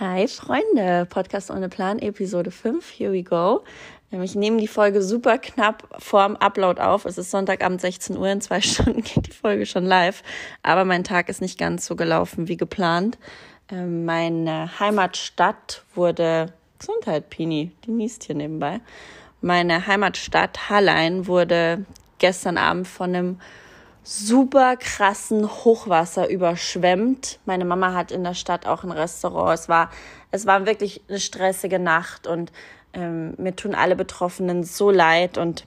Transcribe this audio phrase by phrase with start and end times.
[0.00, 3.64] Hi Freunde, Podcast ohne Plan, Episode 5, here we go.
[4.12, 7.04] Ähm, ich nehme die Folge super knapp vorm Upload auf.
[7.04, 10.22] Es ist Sonntagabend 16 Uhr, in zwei Stunden geht die Folge schon live.
[10.62, 13.18] Aber mein Tag ist nicht ganz so gelaufen wie geplant.
[13.72, 18.80] Ähm, meine Heimatstadt wurde, Gesundheit Pini, die niest hier nebenbei.
[19.40, 21.84] Meine Heimatstadt Hallein wurde
[22.18, 23.40] gestern Abend von einem
[24.08, 27.38] super krassen Hochwasser überschwemmt.
[27.44, 29.58] Meine Mama hat in der Stadt auch ein Restaurant.
[29.58, 29.90] Es war,
[30.30, 32.50] es war wirklich eine stressige Nacht und
[32.94, 35.66] ähm, mir tun alle Betroffenen so leid und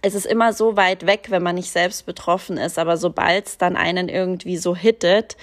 [0.00, 3.58] es ist immer so weit weg, wenn man nicht selbst betroffen ist, aber sobald es
[3.58, 5.36] dann einen irgendwie so hittet,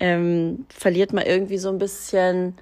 [0.00, 2.56] ähm, verliert man irgendwie so ein bisschen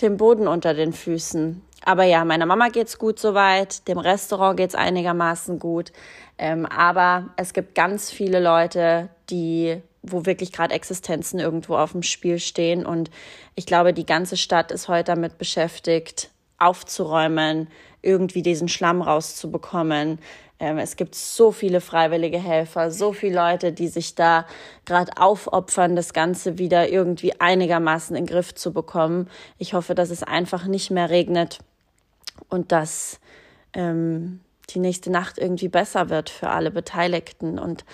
[0.00, 1.60] den Boden unter den Füßen.
[1.84, 5.92] Aber ja, meiner Mama geht's gut soweit, dem Restaurant geht's einigermaßen gut.
[6.38, 12.02] Ähm, aber es gibt ganz viele Leute, die, wo wirklich gerade Existenzen irgendwo auf dem
[12.02, 12.84] Spiel stehen.
[12.84, 13.10] Und
[13.54, 17.68] ich glaube, die ganze Stadt ist heute damit beschäftigt, aufzuräumen,
[18.02, 20.18] irgendwie diesen Schlamm rauszubekommen.
[20.60, 24.46] Ähm, es gibt so viele freiwillige Helfer, so viele Leute, die sich da
[24.84, 29.28] gerade aufopfern, das Ganze wieder irgendwie einigermaßen in den Griff zu bekommen.
[29.58, 31.58] Ich hoffe, dass es einfach nicht mehr regnet
[32.48, 33.20] und dass
[33.72, 37.84] ähm, die nächste Nacht irgendwie besser wird für alle Beteiligten und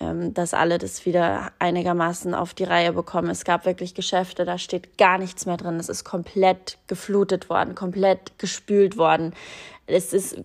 [0.00, 3.28] ähm, dass alle das wieder einigermaßen auf die Reihe bekommen.
[3.28, 5.78] Es gab wirklich Geschäfte, da steht gar nichts mehr drin.
[5.78, 9.34] Es ist komplett geflutet worden, komplett gespült worden.
[9.86, 10.38] Es ist,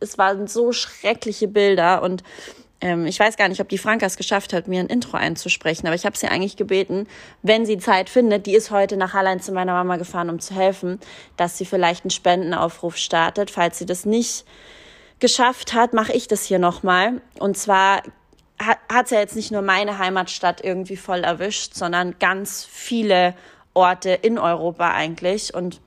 [0.00, 2.24] es waren so schreckliche Bilder und
[2.80, 5.86] ähm, ich weiß gar nicht, ob die Franka es geschafft hat, mir ein Intro einzusprechen,
[5.86, 7.06] aber ich habe sie eigentlich gebeten,
[7.42, 10.54] wenn sie Zeit findet, die ist heute nach Hallein zu meiner Mama gefahren, um zu
[10.54, 10.98] helfen,
[11.36, 13.50] dass sie vielleicht einen Spendenaufruf startet.
[13.50, 14.44] Falls sie das nicht
[15.18, 17.20] geschafft hat, mache ich das hier nochmal.
[17.38, 18.02] Und zwar
[18.58, 23.34] hat es ja jetzt nicht nur meine Heimatstadt irgendwie voll erwischt, sondern ganz viele
[23.74, 25.54] Orte in Europa eigentlich.
[25.54, 25.80] Und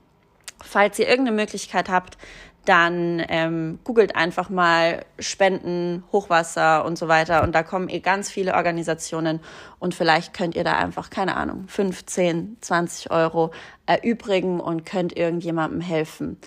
[0.62, 2.16] falls ihr irgendeine Möglichkeit habt,
[2.64, 7.42] dann ähm, googelt einfach mal Spenden, Hochwasser und so weiter.
[7.42, 9.40] Und da kommen eh ganz viele Organisationen
[9.78, 13.50] und vielleicht könnt ihr da einfach, keine Ahnung, 15, 20 Euro
[13.86, 16.38] erübrigen und könnt irgendjemandem helfen.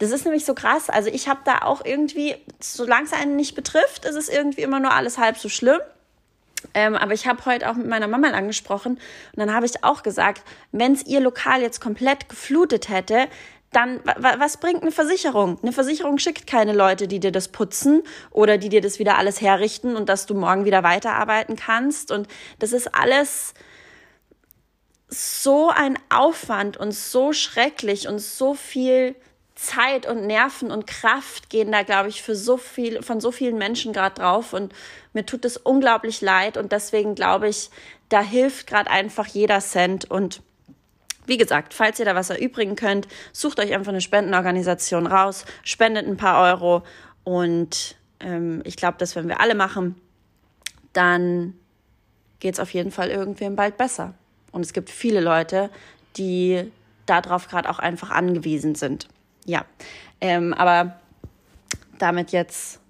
[0.00, 0.88] Das ist nämlich so krass.
[0.88, 4.80] Also ich habe da auch irgendwie, solange es einen nicht betrifft, ist es irgendwie immer
[4.80, 5.78] nur alles halb so schlimm.
[6.74, 10.02] Ähm, aber ich habe heute auch mit meiner Mama angesprochen und dann habe ich auch
[10.02, 13.28] gesagt, wenn es ihr Lokal jetzt komplett geflutet hätte,
[13.72, 15.58] dann was bringt eine Versicherung?
[15.62, 19.40] Eine Versicherung schickt keine Leute, die dir das putzen oder die dir das wieder alles
[19.40, 22.10] herrichten und dass du morgen wieder weiterarbeiten kannst.
[22.10, 22.26] Und
[22.58, 23.54] das ist alles
[25.08, 29.14] so ein Aufwand und so schrecklich und so viel
[29.60, 33.58] Zeit und Nerven und Kraft gehen da, glaube ich, für so viel, von so vielen
[33.58, 34.54] Menschen gerade drauf.
[34.54, 34.72] Und
[35.12, 36.56] mir tut es unglaublich leid.
[36.56, 37.68] Und deswegen glaube ich,
[38.08, 40.10] da hilft gerade einfach jeder Cent.
[40.10, 40.40] Und
[41.26, 46.06] wie gesagt, falls ihr da was erübrigen könnt, sucht euch einfach eine Spendenorganisation raus, spendet
[46.06, 46.82] ein paar Euro.
[47.24, 50.00] Und ähm, ich glaube, dass wenn wir alle machen,
[50.94, 51.52] dann
[52.38, 54.14] geht es auf jeden Fall irgendwem bald besser.
[54.52, 55.68] Und es gibt viele Leute,
[56.16, 56.72] die
[57.04, 59.06] darauf gerade auch einfach angewiesen sind
[59.44, 59.64] ja,
[60.20, 61.00] ähm, aber
[61.98, 62.80] damit jetzt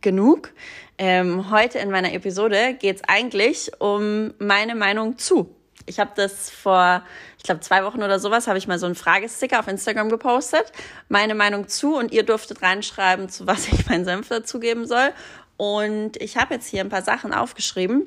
[0.00, 0.52] genug.
[0.98, 5.54] Ähm, heute in meiner Episode geht es eigentlich um meine Meinung zu.
[5.86, 7.02] Ich habe das vor,
[7.38, 10.72] ich glaube, zwei Wochen oder sowas, habe ich mal so einen Fragesticker auf Instagram gepostet.
[11.08, 15.12] Meine Meinung zu und ihr durftet reinschreiben, zu was ich meinen Senf dazugeben soll.
[15.56, 18.06] Und ich habe jetzt hier ein paar Sachen aufgeschrieben.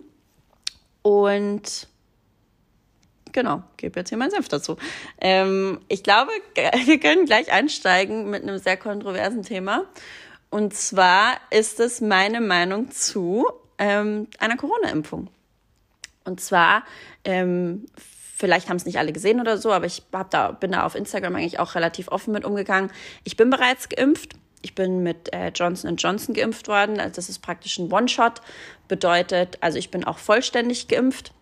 [1.01, 1.87] Und
[3.35, 4.77] genau, gebe jetzt hier meinen Senf dazu.
[5.21, 6.31] Ähm, ich glaube,
[6.85, 9.83] wir können gleich einsteigen mit einem sehr kontroversen Thema.
[10.49, 13.45] Und zwar ist es meine Meinung zu
[13.77, 15.27] ähm, einer Corona-Impfung.
[16.23, 16.83] Und zwar,
[17.25, 20.85] ähm, vielleicht haben es nicht alle gesehen oder so, aber ich hab da, bin da
[20.85, 22.89] auf Instagram eigentlich auch relativ offen mit umgegangen.
[23.25, 24.33] Ich bin bereits geimpft.
[24.61, 26.99] Ich bin mit äh, Johnson Johnson geimpft worden.
[26.99, 28.41] Also das ist praktisch ein One-Shot.
[28.87, 31.34] Bedeutet, also ich bin auch vollständig geimpft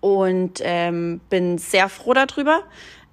[0.00, 2.62] und ähm, bin sehr froh darüber.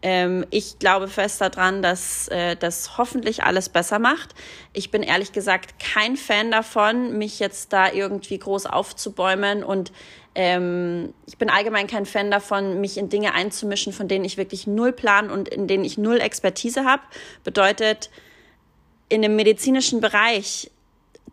[0.01, 4.35] Ähm, ich glaube fest daran, dass äh, das hoffentlich alles besser macht.
[4.73, 9.91] Ich bin ehrlich gesagt kein Fan davon, mich jetzt da irgendwie groß aufzubäumen und
[10.35, 14.67] ähm, ich bin allgemein kein Fan davon, mich in Dinge einzumischen, von denen ich wirklich
[14.67, 17.01] null Plan und in denen ich null Expertise habe.
[17.43, 18.09] Bedeutet,
[19.07, 20.71] in dem medizinischen Bereich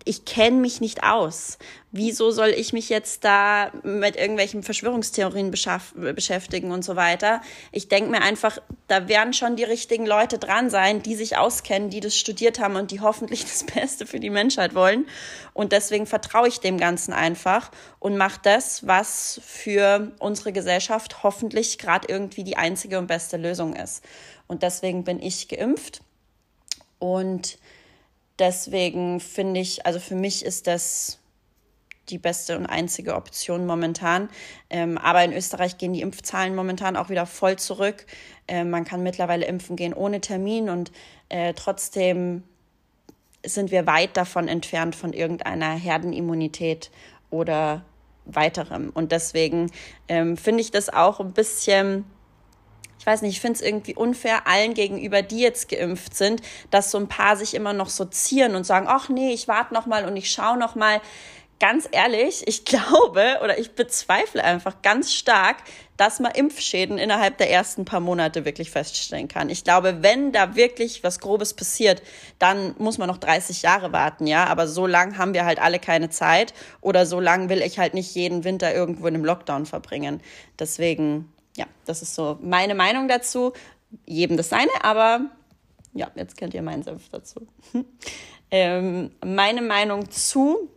[0.04, 1.58] ich kenne mich nicht aus.
[1.90, 7.42] Wieso soll ich mich jetzt da mit irgendwelchen Verschwörungstheorien beschäftigen und so weiter?
[7.70, 8.58] Ich denke mir einfach,
[8.88, 12.76] da werden schon die richtigen Leute dran sein, die sich auskennen, die das studiert haben
[12.76, 15.06] und die hoffentlich das Beste für die Menschheit wollen.
[15.52, 21.78] Und deswegen vertraue ich dem Ganzen einfach und mache das, was für unsere Gesellschaft hoffentlich
[21.78, 24.02] gerade irgendwie die einzige und beste Lösung ist.
[24.48, 26.00] Und deswegen bin ich geimpft.
[26.98, 27.58] Und
[28.38, 31.18] deswegen finde ich, also für mich ist das
[32.08, 34.28] die beste und einzige Option momentan.
[34.70, 38.06] Ähm, aber in Österreich gehen die Impfzahlen momentan auch wieder voll zurück.
[38.48, 40.92] Ähm, man kann mittlerweile impfen gehen ohne Termin und
[41.28, 42.42] äh, trotzdem
[43.44, 46.90] sind wir weit davon entfernt von irgendeiner Herdenimmunität
[47.30, 47.84] oder
[48.24, 48.90] weiterem.
[48.90, 49.70] Und deswegen
[50.08, 52.04] ähm, finde ich das auch ein bisschen
[53.02, 56.40] ich weiß nicht, ich finde es irgendwie unfair allen gegenüber, die jetzt geimpft sind,
[56.70, 59.74] dass so ein paar sich immer noch so zieren und sagen, ach nee, ich warte
[59.74, 61.00] noch mal und ich schaue noch mal.
[61.58, 65.56] Ganz ehrlich, ich glaube oder ich bezweifle einfach ganz stark,
[65.96, 69.50] dass man Impfschäden innerhalb der ersten paar Monate wirklich feststellen kann.
[69.50, 72.04] Ich glaube, wenn da wirklich was Grobes passiert,
[72.38, 74.46] dann muss man noch 30 Jahre warten, ja.
[74.46, 77.94] Aber so lang haben wir halt alle keine Zeit oder so lang will ich halt
[77.94, 80.20] nicht jeden Winter irgendwo in einem Lockdown verbringen.
[80.60, 83.52] Deswegen ja, das ist so meine Meinung dazu.
[84.06, 85.30] Jedem das seine, aber
[85.92, 87.46] ja, jetzt kennt ihr meinen Senf dazu.
[88.50, 90.70] ähm, meine Meinung zu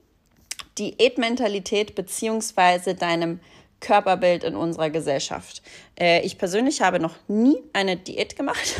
[0.77, 3.39] Diätmentalität beziehungsweise deinem
[3.79, 5.61] Körperbild in unserer Gesellschaft.
[5.99, 8.75] Äh, ich persönlich habe noch nie eine Diät gemacht.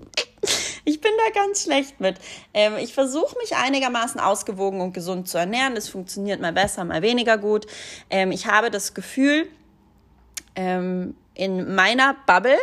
[0.84, 2.16] ich bin da ganz schlecht mit.
[2.54, 5.74] Ähm, ich versuche mich einigermaßen ausgewogen und gesund zu ernähren.
[5.74, 7.66] Das funktioniert mal besser, mal weniger gut.
[8.08, 9.48] Ähm, ich habe das Gefühl,
[10.56, 12.58] ähm, in meiner Bubble,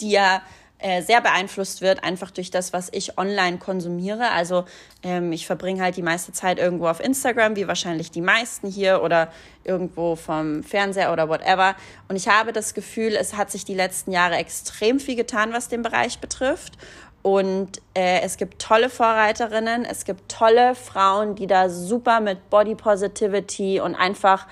[0.00, 0.42] die ja
[0.82, 4.30] äh, sehr beeinflusst wird, einfach durch das, was ich online konsumiere.
[4.30, 4.64] Also
[5.02, 9.02] ähm, ich verbringe halt die meiste Zeit irgendwo auf Instagram, wie wahrscheinlich die meisten hier
[9.02, 9.30] oder
[9.62, 11.74] irgendwo vom Fernseher oder whatever.
[12.08, 15.68] Und ich habe das Gefühl, es hat sich die letzten Jahre extrem viel getan, was
[15.68, 16.78] den Bereich betrifft.
[17.22, 22.74] Und äh, es gibt tolle Vorreiterinnen, es gibt tolle Frauen, die da super mit Body
[22.74, 24.46] Positivity und einfach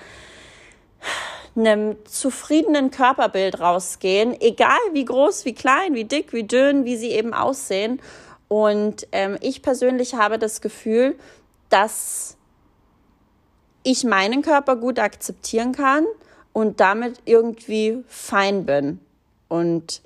[1.55, 7.11] einem zufriedenen Körperbild rausgehen, egal wie groß, wie klein, wie dick, wie dünn, wie sie
[7.11, 8.01] eben aussehen.
[8.47, 11.15] Und ähm, ich persönlich habe das Gefühl,
[11.69, 12.37] dass
[13.83, 16.05] ich meinen Körper gut akzeptieren kann
[16.53, 18.99] und damit irgendwie fein bin.
[19.47, 20.01] Und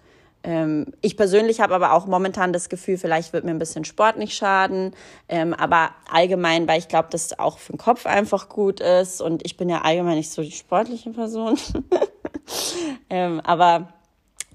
[1.01, 4.35] ich persönlich habe aber auch momentan das Gefühl, vielleicht wird mir ein bisschen Sport nicht
[4.35, 4.91] schaden.
[5.29, 9.21] Ähm, aber allgemein, weil ich glaube, dass es auch für den Kopf einfach gut ist.
[9.21, 11.57] Und ich bin ja allgemein nicht so die sportliche Person.
[13.09, 13.93] ähm, aber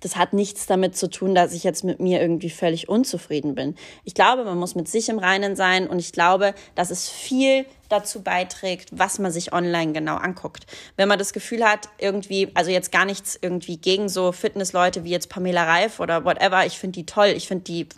[0.00, 3.74] das hat nichts damit zu tun, dass ich jetzt mit mir irgendwie völlig unzufrieden bin.
[4.04, 7.66] Ich glaube, man muss mit sich im Reinen sein und ich glaube, dass es viel
[7.88, 10.66] dazu beiträgt, was man sich online genau anguckt.
[10.96, 15.10] Wenn man das Gefühl hat, irgendwie, also jetzt gar nichts irgendwie gegen so Fitnessleute wie
[15.10, 17.88] jetzt Pamela Reif oder whatever, ich finde die toll, ich finde die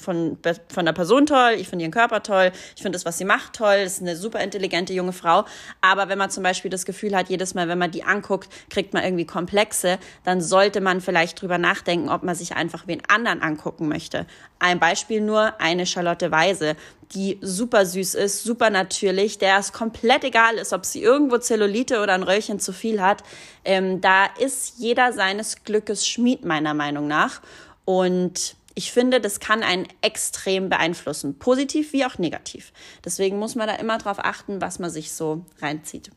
[0.00, 0.38] von,
[0.68, 3.54] von der Person toll, ich finde ihren Körper toll, ich finde das, was sie macht,
[3.54, 5.44] toll, das ist eine super intelligente junge Frau.
[5.80, 8.94] Aber wenn man zum Beispiel das Gefühl hat, jedes Mal, wenn man die anguckt, kriegt
[8.94, 13.42] man irgendwie Komplexe, dann sollte man vielleicht drüber nachdenken, ob man sich einfach wen anderen
[13.42, 14.26] angucken möchte.
[14.58, 16.76] Ein Beispiel nur, eine Charlotte Weise,
[17.12, 22.00] die super süß ist, super natürlich, der es komplett egal ist, ob sie irgendwo Zellulite
[22.02, 23.22] oder ein Röllchen zu viel hat.
[23.64, 27.40] Ähm, da ist jeder seines Glückes Schmied, meiner Meinung nach.
[27.84, 32.72] Und ich finde, das kann einen extrem beeinflussen, positiv wie auch negativ.
[33.04, 36.12] Deswegen muss man da immer darauf achten, was man sich so reinzieht.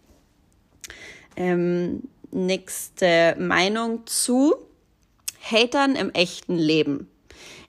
[1.36, 4.54] Ähm, nächste Meinung zu
[5.42, 7.08] Hatern im echten Leben.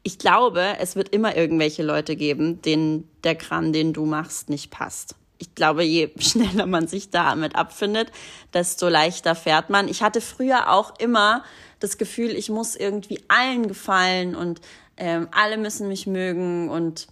[0.02, 4.70] Ich glaube, es wird immer irgendwelche Leute geben, denen der Kram, den du machst, nicht
[4.70, 5.14] passt.
[5.42, 8.12] Ich glaube, je schneller man sich damit abfindet,
[8.54, 9.88] desto leichter fährt man.
[9.88, 11.42] Ich hatte früher auch immer
[11.80, 14.60] das Gefühl, ich muss irgendwie allen gefallen und
[14.96, 17.08] ähm, alle müssen mich mögen und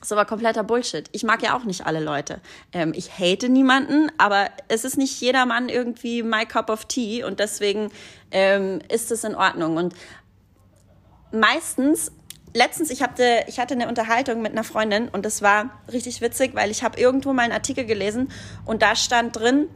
[0.00, 1.08] so war kompletter Bullshit.
[1.12, 2.40] Ich mag ja auch nicht alle Leute.
[2.72, 7.38] Ähm, ich hate niemanden, aber es ist nicht jedermann irgendwie my cup of tea und
[7.38, 7.92] deswegen
[8.30, 9.76] ähm, ist es in Ordnung.
[9.76, 9.94] Und
[11.30, 12.10] meistens,
[12.54, 16.54] letztens, ich hatte, ich hatte eine Unterhaltung mit einer Freundin und das war richtig witzig,
[16.54, 18.30] weil ich habe irgendwo mal einen Artikel gelesen
[18.64, 19.68] und da stand drin,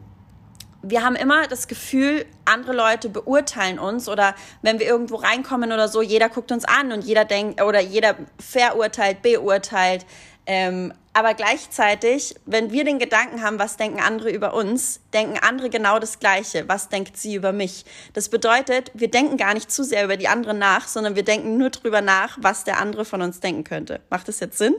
[0.83, 5.89] wir haben immer das Gefühl, andere Leute beurteilen uns oder wenn wir irgendwo reinkommen oder
[5.89, 10.07] so, jeder guckt uns an und jeder denkt oder jeder verurteilt, beurteilt.
[10.47, 15.71] Ähm, aber gleichzeitig, wenn wir den Gedanken haben, was denken andere über uns, denken andere
[15.71, 16.69] genau das Gleiche.
[16.69, 17.85] Was denkt sie über mich?
[18.13, 21.57] Das bedeutet, wir denken gar nicht zu sehr über die anderen nach, sondern wir denken
[21.57, 24.01] nur drüber nach, was der andere von uns denken könnte.
[24.11, 24.75] Macht das jetzt Sinn?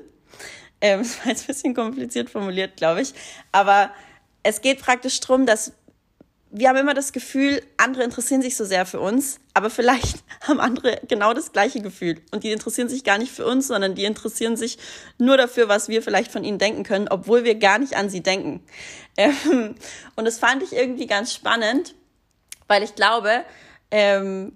[0.80, 3.14] Ähm, das war jetzt ein bisschen kompliziert formuliert, glaube ich.
[3.52, 3.92] Aber
[4.44, 5.74] es geht praktisch darum, dass
[6.50, 10.60] wir haben immer das Gefühl, andere interessieren sich so sehr für uns, aber vielleicht haben
[10.60, 12.22] andere genau das gleiche Gefühl.
[12.32, 14.78] Und die interessieren sich gar nicht für uns, sondern die interessieren sich
[15.18, 18.22] nur dafür, was wir vielleicht von ihnen denken können, obwohl wir gar nicht an sie
[18.22, 18.64] denken.
[19.20, 19.74] Ähm,
[20.16, 21.96] und das fand ich irgendwie ganz spannend,
[22.68, 23.44] weil ich glaube,
[23.90, 24.54] ähm,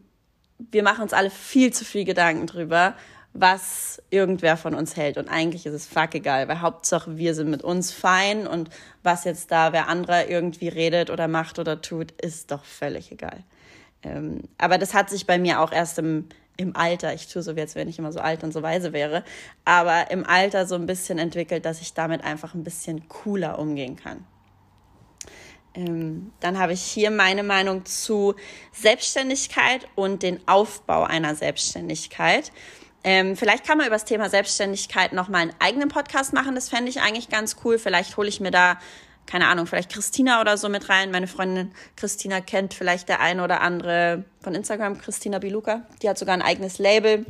[0.60, 2.96] wir machen uns alle viel zu viel Gedanken drüber,
[3.34, 5.18] was irgendwer von uns hält.
[5.18, 8.70] Und eigentlich ist es fuck egal, weil Hauptsache wir sind mit uns fein und
[9.04, 13.44] was jetzt da wer anderer irgendwie redet oder macht oder tut, ist doch völlig egal.
[14.04, 17.56] Ähm, aber das hat sich bei mir auch erst im, im Alter, ich tue so,
[17.56, 19.24] wie als wenn ich immer so alt und so weise wäre,
[19.64, 23.96] aber im Alter so ein bisschen entwickelt, dass ich damit einfach ein bisschen cooler umgehen
[23.96, 24.26] kann.
[25.74, 28.36] Ähm, dann habe ich hier meine Meinung zu
[28.74, 32.52] Selbstständigkeit und den Aufbau einer Selbstständigkeit.
[33.04, 36.54] Ähm, vielleicht kann man über das Thema Selbstständigkeit noch mal einen eigenen Podcast machen.
[36.56, 37.80] Das fände ich eigentlich ganz cool.
[37.80, 38.78] Vielleicht hole ich mir da,
[39.26, 41.10] keine Ahnung, vielleicht Christina oder so mit rein.
[41.10, 45.82] Meine Freundin Christina kennt vielleicht der eine oder andere von Instagram, Christina Biluka.
[46.02, 47.26] Die hat sogar ein eigenes Label.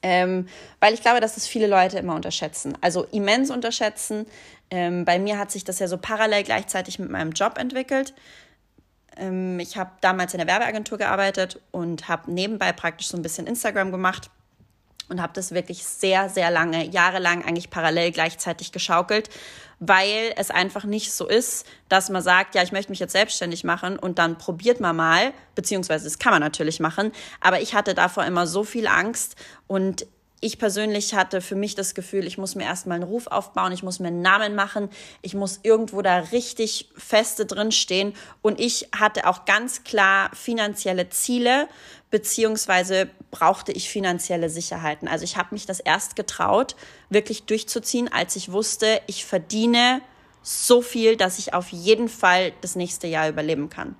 [0.00, 2.78] Ähm, weil ich glaube, dass das viele Leute immer unterschätzen.
[2.80, 4.26] Also immens unterschätzen.
[4.70, 8.14] Ähm, bei mir hat sich das ja so parallel gleichzeitig mit meinem Job entwickelt.
[9.16, 13.48] Ähm, ich habe damals in der Werbeagentur gearbeitet und habe nebenbei praktisch so ein bisschen
[13.48, 14.30] Instagram gemacht
[15.08, 19.30] und habe das wirklich sehr, sehr lange, jahrelang eigentlich parallel gleichzeitig geschaukelt,
[19.80, 23.64] weil es einfach nicht so ist, dass man sagt, ja, ich möchte mich jetzt selbstständig
[23.64, 27.94] machen und dann probiert man mal, beziehungsweise das kann man natürlich machen, aber ich hatte
[27.94, 29.36] davor immer so viel Angst
[29.66, 30.06] und
[30.40, 33.82] ich persönlich hatte für mich das Gefühl, ich muss mir erstmal einen Ruf aufbauen, ich
[33.82, 34.88] muss mir einen Namen machen,
[35.20, 38.14] ich muss irgendwo da richtig feste drinstehen.
[38.40, 41.68] Und ich hatte auch ganz klar finanzielle Ziele,
[42.10, 45.08] beziehungsweise brauchte ich finanzielle Sicherheiten.
[45.08, 46.76] Also ich habe mich das erst getraut,
[47.10, 50.00] wirklich durchzuziehen, als ich wusste, ich verdiene
[50.42, 53.96] so viel, dass ich auf jeden Fall das nächste Jahr überleben kann.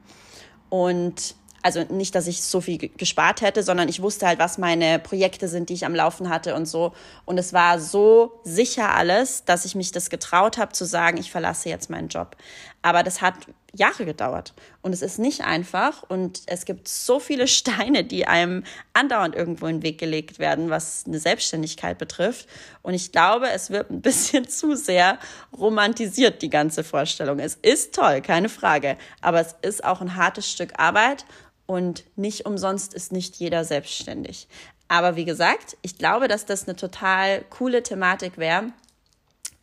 [0.71, 1.35] Und
[1.68, 5.48] also nicht, dass ich so viel gespart hätte, sondern ich wusste halt, was meine Projekte
[5.48, 6.94] sind, die ich am Laufen hatte und so.
[7.26, 11.30] Und es war so sicher alles, dass ich mich das getraut habe zu sagen, ich
[11.30, 12.37] verlasse jetzt meinen Job.
[12.80, 13.34] Aber das hat
[13.75, 18.64] Jahre gedauert und es ist nicht einfach und es gibt so viele Steine, die einem
[18.94, 22.48] andauernd irgendwo in den Weg gelegt werden, was eine Selbstständigkeit betrifft.
[22.80, 25.18] Und ich glaube, es wird ein bisschen zu sehr
[25.54, 27.40] romantisiert, die ganze Vorstellung.
[27.40, 31.26] Es ist toll, keine Frage, aber es ist auch ein hartes Stück Arbeit
[31.68, 34.48] und nicht umsonst ist nicht jeder selbstständig.
[34.88, 38.72] Aber wie gesagt, ich glaube, dass das eine total coole Thematik wäre,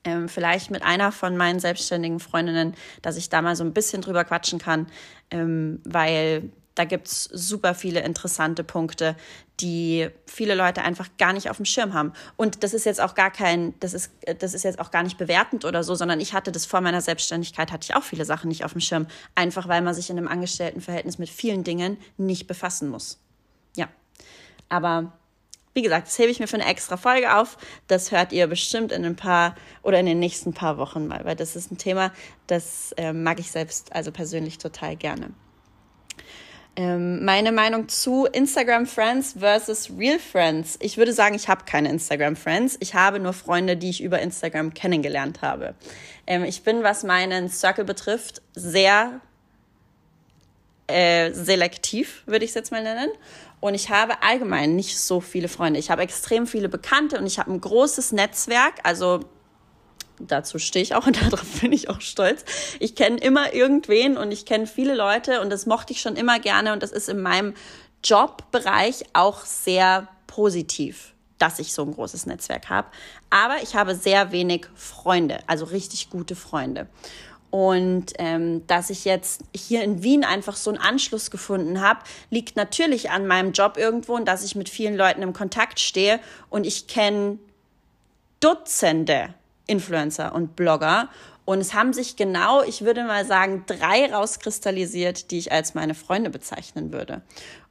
[0.04, 4.04] ähm, vielleicht mit einer von meinen selbstständigen Freundinnen, dass ich da mal so ein bisschen
[4.04, 4.86] drüber quatschen kann,
[5.32, 9.16] ähm, weil da gibt's super viele interessante Punkte,
[9.62, 12.12] die viele Leute einfach gar nicht auf dem Schirm haben.
[12.36, 15.18] Und das ist jetzt auch gar kein, das ist, das ist jetzt auch gar nicht
[15.18, 18.50] bewertend oder so, sondern ich hatte das vor meiner Selbstständigkeit, hatte ich auch viele Sachen
[18.50, 19.08] nicht auf dem Schirm.
[19.34, 23.20] Einfach weil man sich in einem Angestelltenverhältnis mit vielen Dingen nicht befassen muss.
[23.78, 23.88] Ja.
[24.68, 25.14] Aber
[25.74, 27.58] wie gesagt, das hebe ich mir für eine extra Folge auf.
[27.88, 31.36] Das hört ihr bestimmt in ein paar oder in den nächsten paar Wochen mal, weil
[31.36, 32.12] das ist ein Thema,
[32.48, 35.32] das äh, mag ich selbst also persönlich total gerne.
[36.78, 40.78] Ähm, meine Meinung zu Instagram Friends versus Real Friends.
[40.82, 42.76] Ich würde sagen, ich habe keine Instagram Friends.
[42.82, 45.76] Ich habe nur Freunde, die ich über Instagram kennengelernt habe.
[46.28, 49.22] Ähm, ich bin, was meinen Circle betrifft, sehr
[50.88, 53.10] äh, selektiv, würde ich es jetzt mal nennen.
[53.62, 55.80] Und ich habe allgemein nicht so viele Freunde.
[55.80, 58.76] Ich habe extrem viele Bekannte und ich habe ein großes Netzwerk.
[58.84, 59.22] Also
[60.20, 62.46] dazu stehe ich auch und darauf bin ich auch stolz.
[62.80, 66.40] Ich kenne immer irgendwen und ich kenne viele Leute und das mochte ich schon immer
[66.40, 67.54] gerne und das ist in meinem
[68.04, 72.88] Jobbereich auch sehr positiv dass ich so ein großes Netzwerk habe.
[73.30, 76.88] Aber ich habe sehr wenig Freunde, also richtig gute Freunde.
[77.50, 82.58] Und ähm, dass ich jetzt hier in Wien einfach so einen Anschluss gefunden habe, liegt
[82.58, 86.20] natürlich an meinem Job irgendwo und dass ich mit vielen Leuten im Kontakt stehe
[86.50, 87.40] und ich kenne
[88.42, 89.34] Dutzende
[89.68, 91.10] Influencer und Blogger
[91.46, 95.94] und es haben sich genau, ich würde mal sagen, drei rauskristallisiert, die ich als meine
[95.94, 97.22] Freunde bezeichnen würde.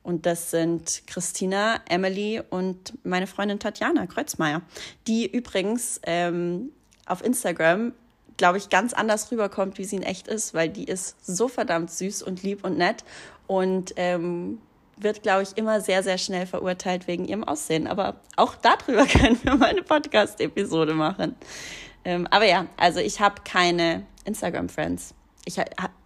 [0.05, 4.63] Und das sind Christina, Emily und meine Freundin Tatjana Kreuzmeier,
[5.07, 6.71] die übrigens ähm,
[7.07, 7.93] auf Instagram
[8.37, 11.91] glaube ich, ganz anders rüberkommt, wie sie in echt ist, weil die ist so verdammt
[11.91, 13.05] süß und lieb und nett
[13.47, 14.59] und ähm,
[14.97, 17.87] wird, glaube ich, immer sehr, sehr schnell verurteilt wegen ihrem Aussehen.
[17.87, 21.37] Aber auch darüber können wir mal eine Podcast-Episode machen.
[22.05, 25.15] Ähm, aber ja, also ich habe keine Instagram-Friends.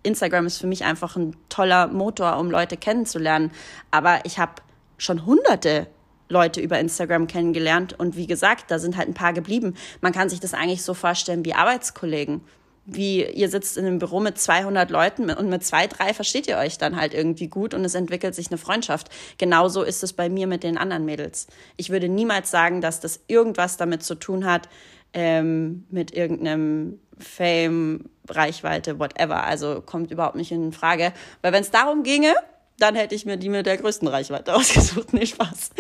[0.03, 3.53] Instagram ist für mich einfach ein toller Motor, um Leute kennenzulernen.
[3.91, 4.55] Aber ich habe
[4.97, 5.87] schon hunderte
[6.29, 9.75] Leute über Instagram kennengelernt und wie gesagt, da sind halt ein paar geblieben.
[10.01, 12.43] Man kann sich das eigentlich so vorstellen wie Arbeitskollegen.
[12.91, 16.57] Wie ihr sitzt in einem Büro mit 200 Leuten und mit zwei, drei versteht ihr
[16.57, 19.09] euch dann halt irgendwie gut und es entwickelt sich eine Freundschaft.
[19.37, 21.49] Genauso ist es bei mir mit den anderen Mädels.
[21.77, 24.71] Ich würde niemals sagen, dass das irgendwas damit zu tun hat,
[25.13, 29.45] ähm, mit irgendeinem Fame, Reichweite, whatever.
[29.45, 31.13] Also kommt überhaupt nicht in Frage.
[31.43, 32.35] Weil wenn es darum ginge,
[32.79, 35.13] dann hätte ich mir die mit der größten Reichweite ausgesucht.
[35.13, 35.71] Nee, Spaß.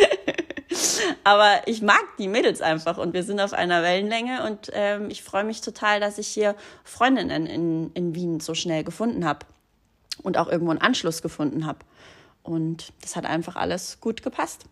[1.25, 5.23] Aber ich mag die Mädels einfach und wir sind auf einer Wellenlänge und ähm, ich
[5.23, 9.47] freue mich total, dass ich hier Freundinnen in, in Wien so schnell gefunden habe
[10.23, 11.81] und auch irgendwo einen Anschluss gefunden habe.
[12.43, 14.65] Und das hat einfach alles gut gepasst.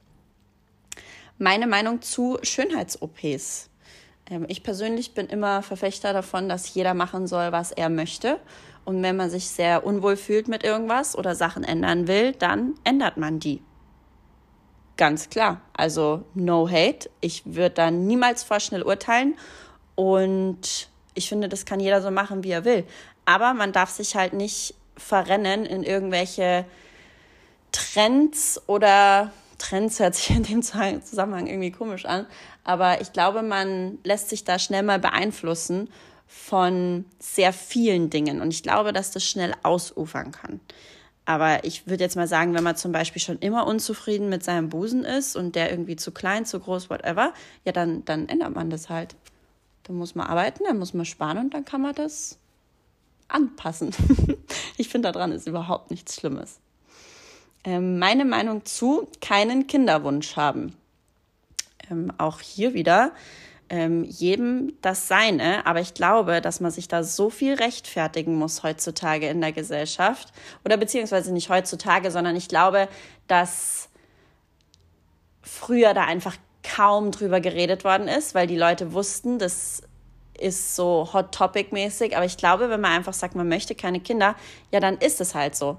[1.38, 3.68] Meine Meinung zu Schönheits-OPs.
[4.30, 8.40] Ähm, ich persönlich bin immer Verfechter davon, dass jeder machen soll, was er möchte.
[8.84, 13.16] Und wenn man sich sehr unwohl fühlt mit irgendwas oder Sachen ändern will, dann ändert
[13.16, 13.62] man die.
[14.96, 15.60] Ganz klar.
[15.74, 17.10] Also no hate.
[17.20, 19.36] Ich würde da niemals vorschnell urteilen.
[19.94, 22.84] Und ich finde, das kann jeder so machen, wie er will.
[23.24, 26.64] Aber man darf sich halt nicht verrennen in irgendwelche
[27.72, 32.26] Trends oder Trends hört sich in dem Zusammenhang irgendwie komisch an.
[32.64, 35.90] Aber ich glaube, man lässt sich da schnell mal beeinflussen
[36.26, 38.40] von sehr vielen Dingen.
[38.40, 40.60] Und ich glaube, dass das schnell ausufern kann.
[41.26, 44.68] Aber ich würde jetzt mal sagen, wenn man zum Beispiel schon immer unzufrieden mit seinem
[44.68, 48.70] Busen ist und der irgendwie zu klein, zu groß, whatever, ja, dann, dann ändert man
[48.70, 49.16] das halt.
[49.82, 52.38] Dann muss man arbeiten, dann muss man sparen und dann kann man das
[53.28, 53.90] anpassen.
[54.76, 56.60] ich finde, daran ist überhaupt nichts Schlimmes.
[57.64, 60.76] Ähm, meine Meinung zu keinen Kinderwunsch haben
[61.90, 63.12] ähm, auch hier wieder
[63.68, 65.66] ähm, jedem das Seine.
[65.66, 70.32] Aber ich glaube, dass man sich da so viel rechtfertigen muss heutzutage in der Gesellschaft.
[70.64, 72.88] Oder beziehungsweise nicht heutzutage, sondern ich glaube,
[73.26, 73.88] dass
[75.42, 79.82] früher da einfach kaum drüber geredet worden ist, weil die Leute wussten, das
[80.38, 82.16] ist so Hot Topic mäßig.
[82.16, 84.36] Aber ich glaube, wenn man einfach sagt, man möchte keine Kinder,
[84.72, 85.78] ja, dann ist es halt so.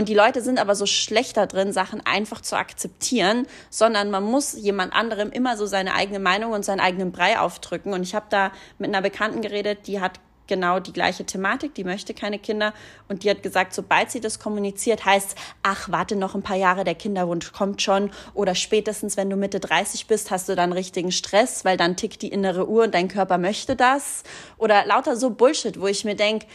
[0.00, 4.54] Und die Leute sind aber so schlechter drin, Sachen einfach zu akzeptieren, sondern man muss
[4.54, 7.92] jemand anderem immer so seine eigene Meinung und seinen eigenen Brei aufdrücken.
[7.92, 10.12] Und ich habe da mit einer Bekannten geredet, die hat
[10.46, 12.72] genau die gleiche Thematik, die möchte keine Kinder.
[13.08, 16.84] Und die hat gesagt, sobald sie das kommuniziert, heißt, ach, warte noch ein paar Jahre,
[16.84, 18.10] der Kinderwunsch kommt schon.
[18.32, 22.22] Oder spätestens, wenn du Mitte 30 bist, hast du dann richtigen Stress, weil dann tickt
[22.22, 24.22] die innere Uhr und dein Körper möchte das.
[24.56, 26.46] Oder lauter so Bullshit, wo ich mir denke,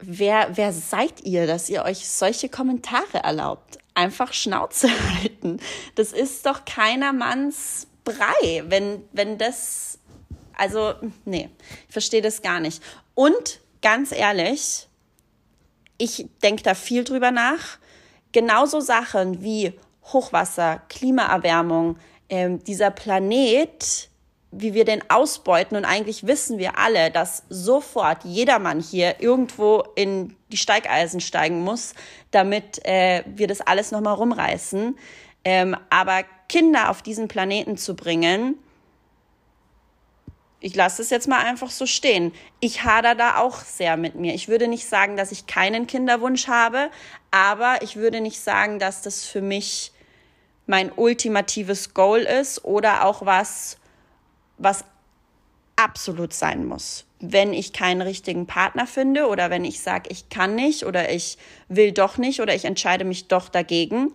[0.00, 3.78] wer, wer seid ihr, dass ihr euch solche Kommentare erlaubt?
[3.94, 4.88] Einfach Schnauze
[5.20, 5.60] halten.
[5.94, 9.98] Das ist doch keiner Manns Brei, wenn, wenn das,
[10.56, 10.94] also,
[11.26, 11.50] nee,
[11.86, 12.82] ich verstehe das gar nicht.
[13.14, 14.88] Und ganz ehrlich,
[15.98, 17.78] ich denke da viel drüber nach.
[18.32, 24.09] Genauso Sachen wie Hochwasser, Klimaerwärmung, äh, dieser Planet,
[24.52, 25.76] wie wir den ausbeuten.
[25.76, 31.94] Und eigentlich wissen wir alle, dass sofort jedermann hier irgendwo in die Steigeisen steigen muss,
[32.30, 34.98] damit äh, wir das alles nochmal rumreißen.
[35.44, 38.58] Ähm, aber Kinder auf diesen Planeten zu bringen,
[40.62, 42.32] ich lasse es jetzt mal einfach so stehen.
[42.60, 44.34] Ich hader da auch sehr mit mir.
[44.34, 46.90] Ich würde nicht sagen, dass ich keinen Kinderwunsch habe,
[47.30, 49.92] aber ich würde nicht sagen, dass das für mich
[50.66, 53.78] mein ultimatives Goal ist oder auch was,
[54.60, 54.84] was
[55.76, 57.06] absolut sein muss.
[57.18, 61.38] Wenn ich keinen richtigen Partner finde oder wenn ich sage, ich kann nicht oder ich
[61.68, 64.12] will doch nicht oder ich entscheide mich doch dagegen,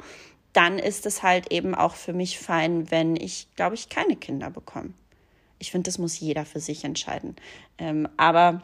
[0.53, 4.49] dann ist es halt eben auch für mich fein, wenn ich, glaube ich, keine Kinder
[4.49, 4.93] bekomme.
[5.59, 7.35] Ich finde, das muss jeder für sich entscheiden.
[7.77, 8.61] Ähm, aber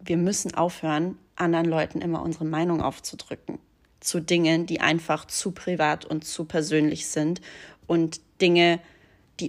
[0.00, 3.58] wir müssen aufhören, anderen Leuten immer unsere Meinung aufzudrücken
[4.00, 7.40] zu Dingen, die einfach zu privat und zu persönlich sind
[7.86, 8.88] und Dinge, die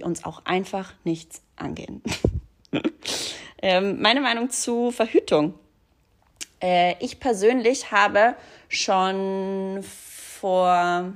[0.04, 2.02] uns auch einfach nichts angehen.
[3.62, 5.54] ähm, meine Meinung zu Verhütung.
[6.62, 8.36] Äh, ich persönlich habe
[8.68, 11.12] schon vor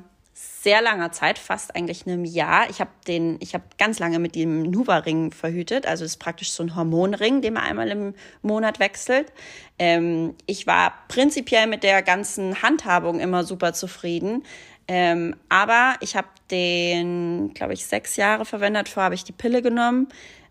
[0.65, 2.69] sehr langer Zeit, fast eigentlich einem Jahr.
[2.71, 3.39] Ich habe den,
[3.79, 5.87] ganz lange mit dem Nuva-Ring verhütet.
[5.87, 9.33] Also es ist praktisch so ein Hormonring, den man einmal im Monat wechselt.
[9.79, 14.43] Ähm, ich war prinzipiell mit der ganzen Handhabung immer super zufrieden.
[14.87, 18.89] Ähm, aber ich habe den, glaube ich, sechs Jahre verwendet.
[18.89, 20.09] Vorher habe ich die Pille genommen.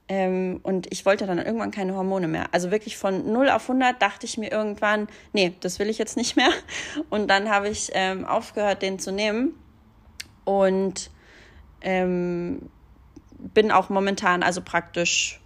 [0.09, 2.47] Ähm, und ich wollte dann irgendwann keine Hormone mehr.
[2.51, 6.17] Also wirklich von 0 auf 100 dachte ich mir irgendwann, nee, das will ich jetzt
[6.17, 6.49] nicht mehr.
[7.09, 9.53] Und dann habe ich ähm, aufgehört, den zu nehmen.
[10.43, 11.09] Und
[11.81, 12.69] ähm,
[13.53, 15.39] bin auch momentan also praktisch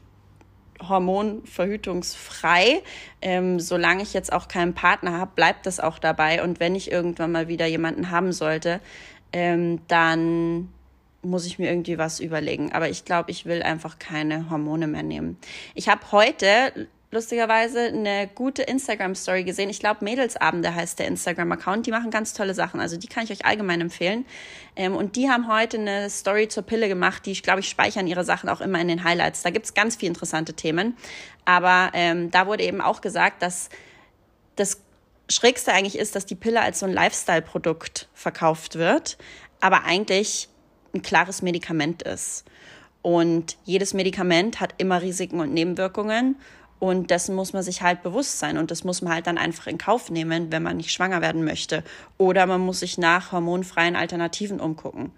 [0.82, 2.82] hormonverhütungsfrei.
[3.22, 6.44] Ähm, solange ich jetzt auch keinen Partner habe, bleibt das auch dabei.
[6.44, 8.80] Und wenn ich irgendwann mal wieder jemanden haben sollte,
[9.34, 10.70] ähm, dann
[11.22, 12.72] muss ich mir irgendwie was überlegen.
[12.74, 15.38] Aber ich glaube, ich will einfach keine Hormone mehr nehmen.
[15.74, 19.70] Ich habe heute lustigerweise eine gute Instagram-Story gesehen.
[19.70, 21.86] Ich glaube, Mädelsabende heißt der Instagram-Account.
[21.86, 22.80] Die machen ganz tolle Sachen.
[22.80, 24.26] Also die kann ich euch allgemein empfehlen.
[24.76, 27.26] Ähm, und die haben heute eine Story zur Pille gemacht.
[27.26, 29.42] Die, glaube, ich speichern ihre Sachen auch immer in den Highlights.
[29.42, 30.98] Da gibt's ganz viele interessante Themen.
[31.46, 33.70] Aber ähm, da wurde eben auch gesagt, dass
[34.58, 34.82] das
[35.30, 39.18] Schrägste eigentlich ist, dass die Pille als so ein Lifestyle-Produkt verkauft wird,
[39.60, 40.50] aber eigentlich
[40.94, 42.46] ein klares Medikament ist.
[43.02, 46.36] Und jedes Medikament hat immer Risiken und Nebenwirkungen.
[46.80, 48.58] Und dessen muss man sich halt bewusst sein.
[48.58, 51.44] Und das muss man halt dann einfach in Kauf nehmen, wenn man nicht schwanger werden
[51.44, 51.84] möchte.
[52.18, 55.12] Oder man muss sich nach hormonfreien Alternativen umgucken.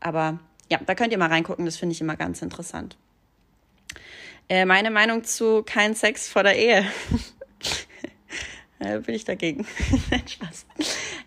[0.00, 0.38] Aber
[0.70, 1.64] ja, da könnt ihr mal reingucken.
[1.64, 2.96] Das finde ich immer ganz interessant.
[4.48, 6.84] Äh, meine Meinung zu kein Sex vor der Ehe.
[8.80, 9.66] äh, bin ich dagegen.
[10.26, 10.66] Spaß.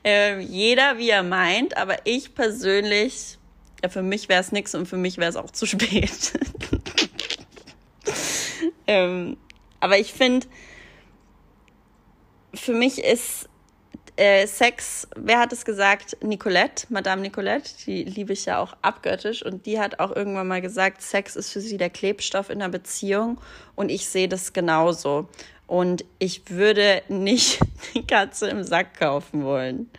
[0.04, 1.78] Äh, jeder, wie er meint.
[1.78, 3.38] Aber ich persönlich,
[3.82, 6.34] ja, für mich wäre es nichts und für mich wäre es auch zu spät.
[8.88, 9.38] ähm,
[9.84, 10.48] aber ich finde,
[12.54, 13.50] für mich ist
[14.16, 16.16] äh, Sex, wer hat es gesagt?
[16.24, 20.62] Nicolette, Madame Nicolette, die liebe ich ja auch abgöttisch und die hat auch irgendwann mal
[20.62, 23.42] gesagt, Sex ist für sie der Klebstoff in einer Beziehung
[23.76, 25.28] und ich sehe das genauso.
[25.68, 27.60] Und ich würde nicht
[27.94, 29.92] die Katze im Sack kaufen wollen.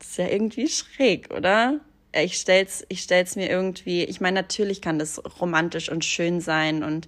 [0.00, 1.78] Das ist ja irgendwie schräg, oder?
[2.12, 6.82] Ich stell's, ich stell's mir irgendwie, ich meine, natürlich kann das romantisch und schön sein
[6.82, 7.06] und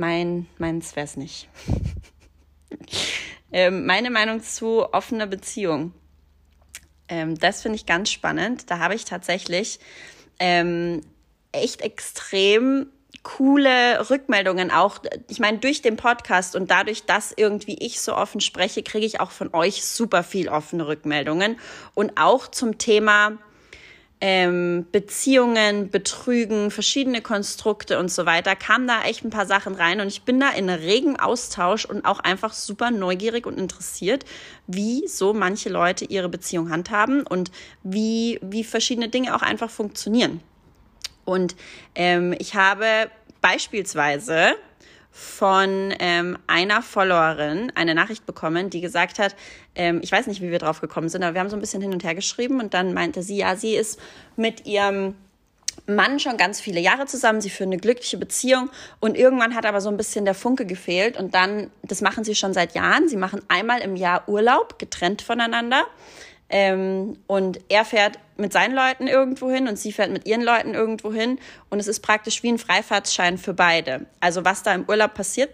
[0.00, 1.48] mein, meins wäre es nicht.
[3.52, 5.92] ähm, meine Meinung zu offener Beziehung.
[7.08, 8.70] Ähm, das finde ich ganz spannend.
[8.70, 9.78] Da habe ich tatsächlich
[10.38, 11.02] ähm,
[11.52, 12.86] echt extrem
[13.22, 15.00] coole Rückmeldungen auch.
[15.28, 19.20] Ich meine, durch den Podcast und dadurch, dass irgendwie ich so offen spreche, kriege ich
[19.20, 21.58] auch von euch super viel offene Rückmeldungen.
[21.94, 23.32] Und auch zum Thema
[24.20, 30.00] ähm, Beziehungen, Betrügen, verschiedene Konstrukte und so weiter, kamen da echt ein paar Sachen rein
[30.00, 34.24] und ich bin da in regem Austausch und auch einfach super neugierig und interessiert,
[34.66, 37.50] wie so manche Leute ihre Beziehung handhaben und
[37.82, 40.40] wie, wie verschiedene Dinge auch einfach funktionieren.
[41.24, 41.56] Und
[41.94, 44.56] ähm, ich habe beispielsweise
[45.10, 49.34] von ähm, einer Followerin eine Nachricht bekommen, die gesagt hat,
[49.74, 51.82] ähm, ich weiß nicht, wie wir drauf gekommen sind, aber wir haben so ein bisschen
[51.82, 53.98] hin und her geschrieben und dann meinte sie, ja, sie ist
[54.36, 55.14] mit ihrem
[55.86, 58.70] Mann schon ganz viele Jahre zusammen, sie führen eine glückliche Beziehung
[59.00, 62.34] und irgendwann hat aber so ein bisschen der Funke gefehlt und dann, das machen sie
[62.34, 65.86] schon seit Jahren, sie machen einmal im Jahr Urlaub, getrennt voneinander
[66.50, 70.74] ähm, und er fährt mit seinen Leuten irgendwo hin und sie fährt mit ihren Leuten
[70.74, 71.38] irgendwo hin.
[71.68, 74.06] Und es ist praktisch wie ein Freifahrtsschein für beide.
[74.18, 75.50] Also was da im Urlaub passiert,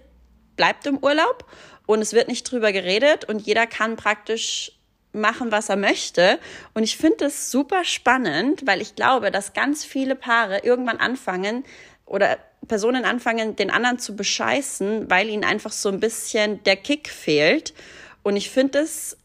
[0.57, 1.45] bleibt im Urlaub
[1.85, 4.73] und es wird nicht drüber geredet und jeder kann praktisch
[5.13, 6.39] machen, was er möchte.
[6.75, 11.65] Und ich finde das super spannend, weil ich glaube, dass ganz viele Paare irgendwann anfangen
[12.07, 17.09] oder Personen anfangen, den anderen zu bescheißen, weil ihnen einfach so ein bisschen der Kick
[17.09, 17.75] fehlt.
[18.23, 19.17] Und ich finde es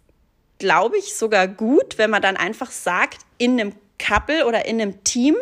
[0.62, 5.04] glaube ich, sogar gut, wenn man dann einfach sagt, in einem Couple oder in einem
[5.04, 5.36] Team,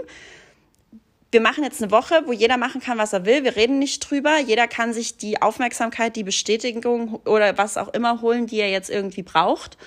[1.29, 3.43] wir machen jetzt eine Woche, wo jeder machen kann, was er will.
[3.43, 4.39] Wir reden nicht drüber.
[4.39, 8.89] Jeder kann sich die Aufmerksamkeit, die Bestätigung oder was auch immer holen, die er jetzt
[8.89, 9.77] irgendwie braucht.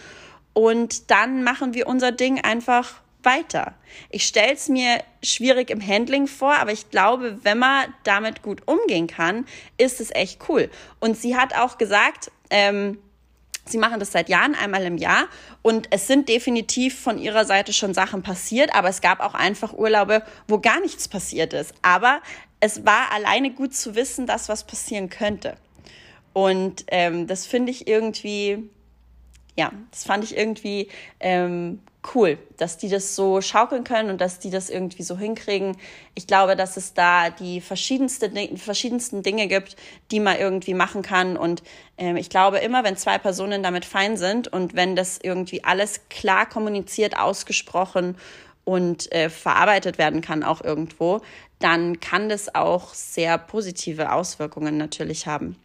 [0.52, 3.74] Und dann machen wir unser Ding einfach weiter.
[4.10, 8.60] Ich stelle es mir schwierig im Handling vor, aber ich glaube, wenn man damit gut
[8.66, 9.46] umgehen kann,
[9.78, 10.68] ist es echt cool.
[11.00, 12.98] Und sie hat auch gesagt, ähm,
[13.64, 15.29] Sie machen das seit Jahren, einmal im Jahr.
[15.62, 19.72] Und es sind definitiv von ihrer Seite schon Sachen passiert, aber es gab auch einfach
[19.72, 21.75] Urlaube, wo gar nichts passiert ist.
[21.83, 22.20] Aber
[22.61, 25.57] es war alleine gut zu wissen, dass was passieren könnte.
[26.33, 28.70] Und ähm, das finde ich irgendwie,
[29.56, 30.88] ja, das fand ich irgendwie
[31.20, 31.80] ähm,
[32.14, 35.76] cool, dass die das so schaukeln können und dass die das irgendwie so hinkriegen.
[36.14, 39.76] Ich glaube, dass es da die verschiedenste, verschiedensten Dinge gibt,
[40.10, 41.36] die man irgendwie machen kann.
[41.36, 41.62] Und
[41.98, 46.00] ähm, ich glaube immer, wenn zwei Personen damit fein sind und wenn das irgendwie alles
[46.08, 48.16] klar kommuniziert, ausgesprochen
[48.64, 51.20] und äh, verarbeitet werden kann auch irgendwo,
[51.58, 55.56] dann kann das auch sehr positive Auswirkungen natürlich haben.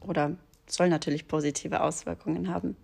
[0.00, 0.36] Oder
[0.68, 2.76] soll natürlich positive Auswirkungen haben.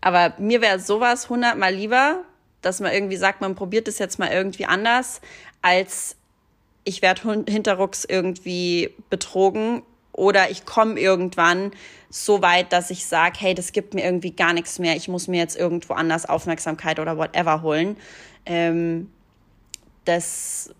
[0.00, 2.24] Aber mir wäre sowas hundertmal lieber,
[2.62, 5.20] dass man irgendwie sagt, man probiert es jetzt mal irgendwie anders,
[5.62, 6.16] als
[6.84, 11.72] ich werde hinterrucks irgendwie betrogen oder ich komme irgendwann
[12.08, 15.28] so weit, dass ich sage, hey, das gibt mir irgendwie gar nichts mehr, ich muss
[15.28, 17.96] mir jetzt irgendwo anders Aufmerksamkeit oder whatever holen.
[18.46, 19.10] Ähm,
[20.04, 20.74] das,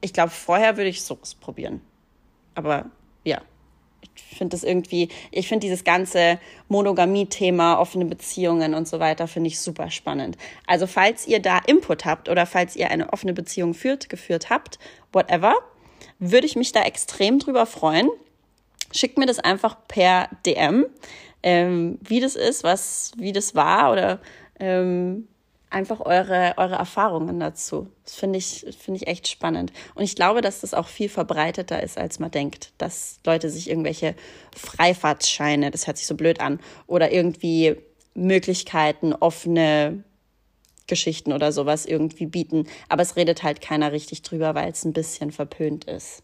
[0.00, 1.80] ich glaube, vorher würde ich sowas probieren.
[2.54, 2.86] Aber
[3.24, 3.40] ja,
[4.02, 9.48] Ich finde das irgendwie, ich finde dieses ganze Monogamie-Thema, offene Beziehungen und so weiter, finde
[9.48, 10.36] ich super spannend.
[10.66, 14.78] Also falls ihr da Input habt oder falls ihr eine offene Beziehung führt, geführt habt,
[15.12, 15.54] whatever,
[16.18, 18.08] würde ich mich da extrem drüber freuen.
[18.92, 20.86] Schickt mir das einfach per DM,
[21.42, 24.20] ähm, wie das ist, was, wie das war oder
[24.60, 25.28] ähm,
[25.70, 27.88] einfach eure, eure Erfahrungen dazu.
[28.04, 29.72] Das finde ich, finde ich echt spannend.
[29.94, 33.68] Und ich glaube, dass das auch viel verbreiteter ist, als man denkt, dass Leute sich
[33.68, 34.14] irgendwelche
[34.56, 37.76] Freifahrtscheine, das hört sich so blöd an, oder irgendwie
[38.14, 40.04] Möglichkeiten, offene
[40.86, 42.66] Geschichten oder sowas irgendwie bieten.
[42.88, 46.22] Aber es redet halt keiner richtig drüber, weil es ein bisschen verpönt ist.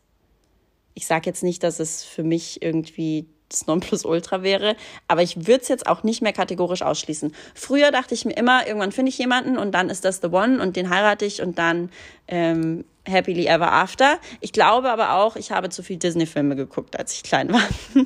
[0.95, 4.77] Ich sage jetzt nicht, dass es für mich irgendwie das Nonplusultra wäre.
[5.09, 7.35] Aber ich würde es jetzt auch nicht mehr kategorisch ausschließen.
[7.55, 10.61] Früher dachte ich mir immer, irgendwann finde ich jemanden und dann ist das the one
[10.61, 11.91] und den heirate ich und dann
[12.29, 14.19] ähm, happily ever after.
[14.41, 17.63] Ich glaube aber auch, ich habe zu viel Disney-Filme geguckt, als ich klein war.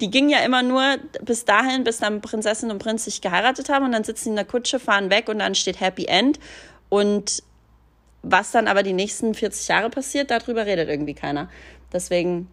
[0.00, 3.84] Die gingen ja immer nur bis dahin, bis dann Prinzessin und Prinz sich geheiratet haben
[3.84, 6.38] und dann sitzen sie in der Kutsche, fahren weg und dann steht Happy End.
[6.88, 7.42] Und
[8.22, 11.48] was dann aber die nächsten 40 Jahre passiert, darüber redet irgendwie keiner.
[11.92, 12.48] Deswegen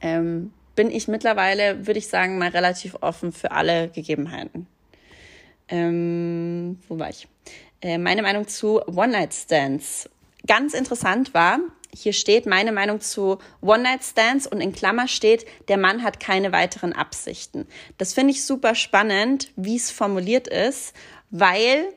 [0.00, 4.66] ähm, bin ich mittlerweile, würde ich sagen, mal relativ offen für alle Gegebenheiten.
[5.68, 7.26] Ähm, wo war ich?
[7.80, 10.08] Äh, meine Meinung zu One-Night-Stands.
[10.46, 11.58] Ganz interessant war,
[11.92, 16.92] hier steht meine Meinung zu One-Night-Stands und in Klammer steht, der Mann hat keine weiteren
[16.92, 17.66] Absichten.
[17.98, 20.94] Das finde ich super spannend, wie es formuliert ist,
[21.30, 21.88] weil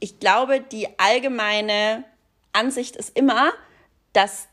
[0.00, 2.04] ich glaube, die allgemeine
[2.52, 3.52] Ansicht ist immer,
[4.12, 4.48] dass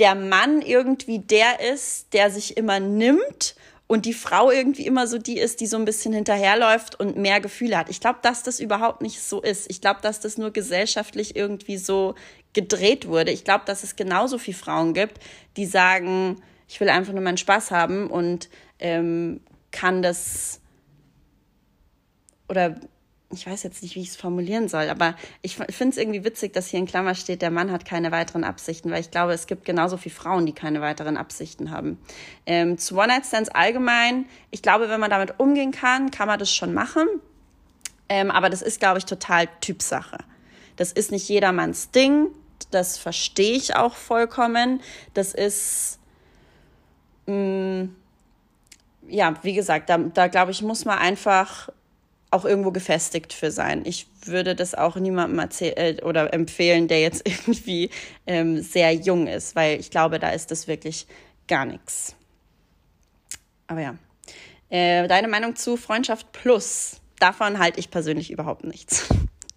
[0.00, 3.54] der Mann irgendwie der ist, der sich immer nimmt
[3.86, 7.40] und die Frau irgendwie immer so die ist, die so ein bisschen hinterherläuft und mehr
[7.40, 7.90] Gefühle hat.
[7.90, 9.70] Ich glaube, dass das überhaupt nicht so ist.
[9.70, 12.14] Ich glaube, dass das nur gesellschaftlich irgendwie so
[12.54, 13.30] gedreht wurde.
[13.30, 15.18] Ich glaube, dass es genauso viele Frauen gibt,
[15.56, 20.60] die sagen, ich will einfach nur meinen Spaß haben und ähm, kann das
[22.48, 22.80] oder
[23.32, 26.52] ich weiß jetzt nicht, wie ich es formulieren soll, aber ich finde es irgendwie witzig,
[26.52, 29.46] dass hier in Klammer steht, der Mann hat keine weiteren Absichten, weil ich glaube, es
[29.46, 31.98] gibt genauso viele Frauen, die keine weiteren Absichten haben.
[32.44, 36.74] Ähm, zu One-Night-Stands allgemein, ich glaube, wenn man damit umgehen kann, kann man das schon
[36.74, 37.06] machen.
[38.08, 40.18] Ähm, aber das ist, glaube ich, total Typsache.
[40.74, 42.28] Das ist nicht jedermanns Ding.
[42.72, 44.80] Das verstehe ich auch vollkommen.
[45.14, 46.00] Das ist,
[47.26, 47.34] mh,
[47.84, 47.96] mm,
[49.08, 51.68] ja, wie gesagt, da, da glaube ich, muss man einfach
[52.30, 53.82] auch irgendwo gefestigt für sein.
[53.84, 57.90] Ich würde das auch niemandem erzählen äh, oder empfehlen, der jetzt irgendwie
[58.26, 61.06] ähm, sehr jung ist, weil ich glaube, da ist das wirklich
[61.48, 62.14] gar nichts.
[63.66, 63.94] Aber ja.
[64.68, 67.00] Äh, deine Meinung zu Freundschaft Plus?
[67.18, 69.08] Davon halte ich persönlich überhaupt nichts.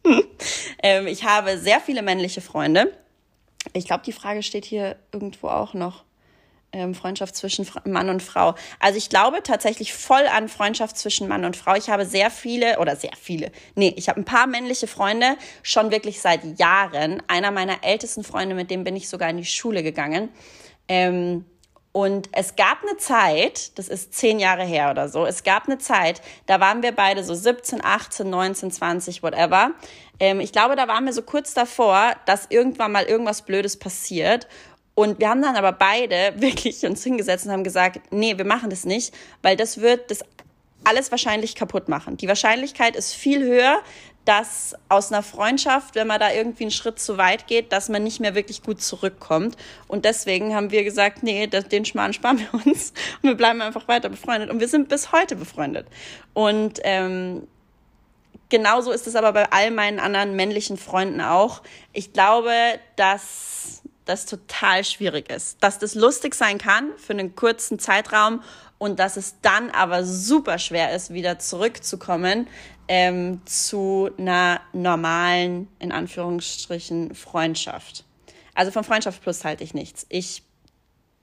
[0.83, 2.91] ähm, ich habe sehr viele männliche Freunde.
[3.73, 6.03] Ich glaube, die Frage steht hier irgendwo auch noch
[6.73, 8.55] ähm, Freundschaft zwischen Mann und Frau.
[8.79, 11.75] Also ich glaube tatsächlich voll an Freundschaft zwischen Mann und Frau.
[11.75, 15.91] Ich habe sehr viele oder sehr viele, nee, ich habe ein paar männliche Freunde schon
[15.91, 17.23] wirklich seit Jahren.
[17.27, 20.29] Einer meiner ältesten Freunde, mit dem bin ich sogar in die Schule gegangen.
[20.87, 21.45] Ähm,
[21.93, 25.77] und es gab eine Zeit, das ist zehn Jahre her oder so, es gab eine
[25.77, 29.73] Zeit, da waren wir beide so 17, 18, 19, 20, whatever.
[30.19, 34.47] Ähm, ich glaube, da waren wir so kurz davor, dass irgendwann mal irgendwas Blödes passiert.
[34.95, 38.69] Und wir haben dann aber beide wirklich uns hingesetzt und haben gesagt, nee, wir machen
[38.69, 40.23] das nicht, weil das wird das
[40.83, 42.17] alles wahrscheinlich kaputt machen.
[42.17, 43.81] Die Wahrscheinlichkeit ist viel höher,
[44.25, 48.03] dass aus einer Freundschaft, wenn man da irgendwie einen Schritt zu weit geht, dass man
[48.03, 49.57] nicht mehr wirklich gut zurückkommt.
[49.87, 53.87] Und deswegen haben wir gesagt, nee, den Schmarrn sparen wir uns und wir bleiben einfach
[53.87, 54.49] weiter befreundet.
[54.49, 55.87] Und wir sind bis heute befreundet.
[56.33, 57.47] Und ähm,
[58.49, 61.61] genauso ist es aber bei all meinen anderen männlichen Freunden auch.
[61.91, 62.53] Ich glaube,
[62.95, 65.57] dass das total schwierig ist.
[65.61, 68.43] Dass das lustig sein kann für einen kurzen Zeitraum
[68.77, 72.47] und dass es dann aber super schwer ist, wieder zurückzukommen
[72.87, 78.03] ähm, zu einer normalen, in Anführungsstrichen, Freundschaft.
[78.53, 80.05] Also von Freundschaft plus halte ich nichts.
[80.09, 80.43] Ich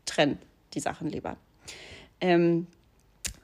[0.06, 0.38] trenne
[0.74, 1.36] die Sachen lieber.
[2.20, 2.66] Ähm,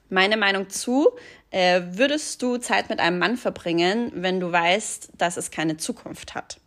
[0.09, 1.09] meine Meinung zu,
[1.51, 6.33] äh, würdest du Zeit mit einem Mann verbringen, wenn du weißt, dass es keine Zukunft
[6.33, 6.59] hat?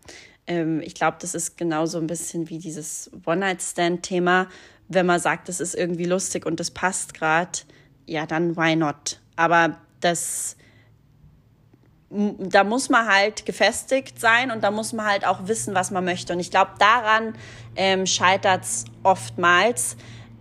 [0.47, 4.49] Ähm, ich glaube, das ist genauso ein bisschen wie dieses One-Night-Stand-Thema.
[4.89, 7.61] Wenn man sagt, das ist irgendwie lustig und das passt gerade,
[8.07, 9.21] ja, dann why not?
[9.37, 10.57] Aber das,
[12.11, 16.05] da muss man halt gefestigt sein und da muss man halt auch wissen, was man
[16.05, 16.33] möchte.
[16.33, 17.35] Und ich glaube, daran
[17.77, 19.97] ähm, scheitert es oftmals,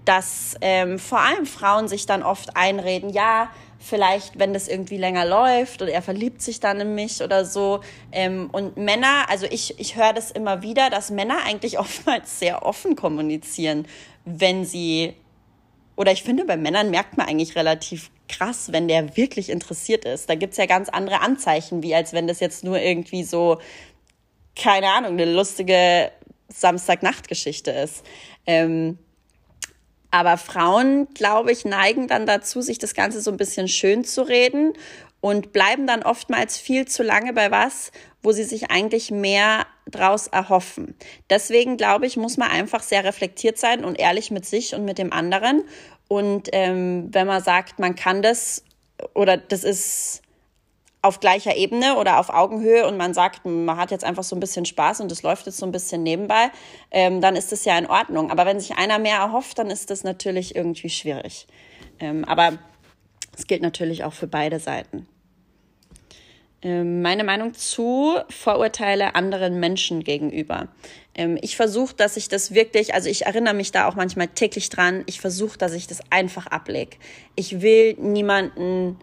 [0.06, 5.26] dass ähm, vor allem Frauen sich dann oft einreden, ja, vielleicht, wenn das irgendwie länger
[5.26, 7.80] läuft oder er verliebt sich dann in mich oder so.
[8.12, 12.66] Ähm, und Männer, also ich, ich höre das immer wieder, dass Männer eigentlich oftmals sehr
[12.66, 13.88] offen kommunizieren,
[14.26, 15.16] wenn sie
[15.96, 20.30] oder ich finde, bei Männern merkt man eigentlich relativ krass, wenn der wirklich interessiert ist.
[20.30, 23.60] Da gibt's ja ganz andere Anzeichen, wie als wenn das jetzt nur irgendwie so,
[24.56, 26.10] keine Ahnung, eine lustige
[26.48, 28.06] Samstagnachtgeschichte ist.
[28.48, 28.98] Ähm,
[30.12, 34.22] aber Frauen, glaube ich, neigen dann dazu, sich das Ganze so ein bisschen schön zu
[34.24, 34.74] reden
[35.22, 37.92] und bleiben dann oftmals viel zu lange bei was,
[38.24, 40.96] wo sie sich eigentlich mehr draus erhoffen.
[41.30, 44.98] Deswegen glaube ich, muss man einfach sehr reflektiert sein und ehrlich mit sich und mit
[44.98, 45.64] dem anderen.
[46.08, 48.64] Und ähm, wenn man sagt, man kann das
[49.14, 50.22] oder das ist
[51.02, 54.40] auf gleicher Ebene oder auf Augenhöhe und man sagt, man hat jetzt einfach so ein
[54.40, 56.50] bisschen Spaß und es läuft jetzt so ein bisschen nebenbei,
[56.92, 58.32] ähm, dann ist das ja in Ordnung.
[58.32, 61.48] Aber wenn sich einer mehr erhofft, dann ist das natürlich irgendwie schwierig.
[62.00, 62.58] Ähm, aber
[63.38, 65.08] es gilt natürlich auch für beide Seiten.
[66.62, 70.68] Ähm, meine Meinung zu Vorurteile anderen Menschen gegenüber.
[71.16, 74.70] Ähm, ich versuche, dass ich das wirklich, also ich erinnere mich da auch manchmal täglich
[74.70, 76.98] dran, ich versuche, dass ich das einfach ablege.
[77.36, 78.98] Ich will niemanden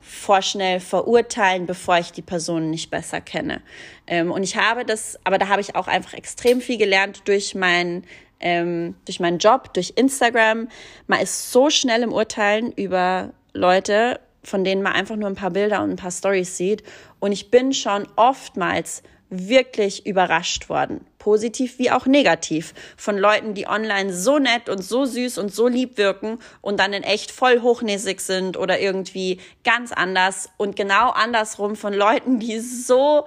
[0.00, 3.60] vorschnell verurteilen, bevor ich die Person nicht besser kenne.
[4.06, 7.54] Ähm, und ich habe das, aber da habe ich auch einfach extrem viel gelernt durch
[7.54, 8.04] mein
[8.40, 10.68] ähm, durch meinen Job, durch Instagram.
[11.06, 15.50] Man ist so schnell im Urteilen über Leute, von denen man einfach nur ein paar
[15.50, 16.82] Bilder und ein paar Stories sieht.
[17.18, 23.66] Und ich bin schon oftmals wirklich überrascht worden, positiv wie auch negativ, von Leuten, die
[23.66, 27.60] online so nett und so süß und so lieb wirken und dann in echt voll
[27.60, 33.26] hochnäsig sind oder irgendwie ganz anders und genau andersrum von Leuten, die so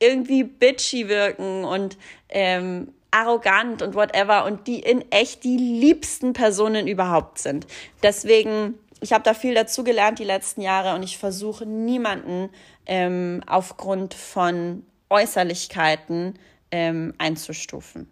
[0.00, 1.96] irgendwie bitchy wirken und
[2.28, 7.66] ähm, arrogant und whatever und die in echt die liebsten Personen überhaupt sind.
[8.02, 12.50] Deswegen ich habe da viel dazu gelernt die letzten Jahre und ich versuche niemanden
[12.86, 16.38] ähm, aufgrund von Äußerlichkeiten
[16.70, 18.08] ähm, einzustufen.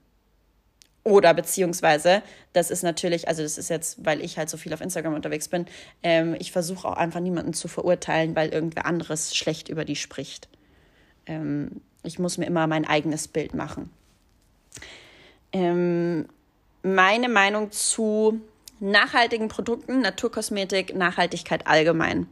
[1.06, 2.20] Oder beziehungsweise,
[2.52, 5.46] das ist natürlich, also das ist jetzt, weil ich halt so viel auf Instagram unterwegs
[5.46, 5.66] bin,
[6.02, 10.48] ähm, ich versuche auch einfach niemanden zu verurteilen, weil irgendwer anderes schlecht über die spricht.
[11.26, 13.90] Ähm, ich muss mir immer mein eigenes Bild machen.
[15.52, 16.26] Ähm,
[16.82, 18.40] meine Meinung zu
[18.78, 22.28] nachhaltigen Produkten, Naturkosmetik, Nachhaltigkeit allgemein.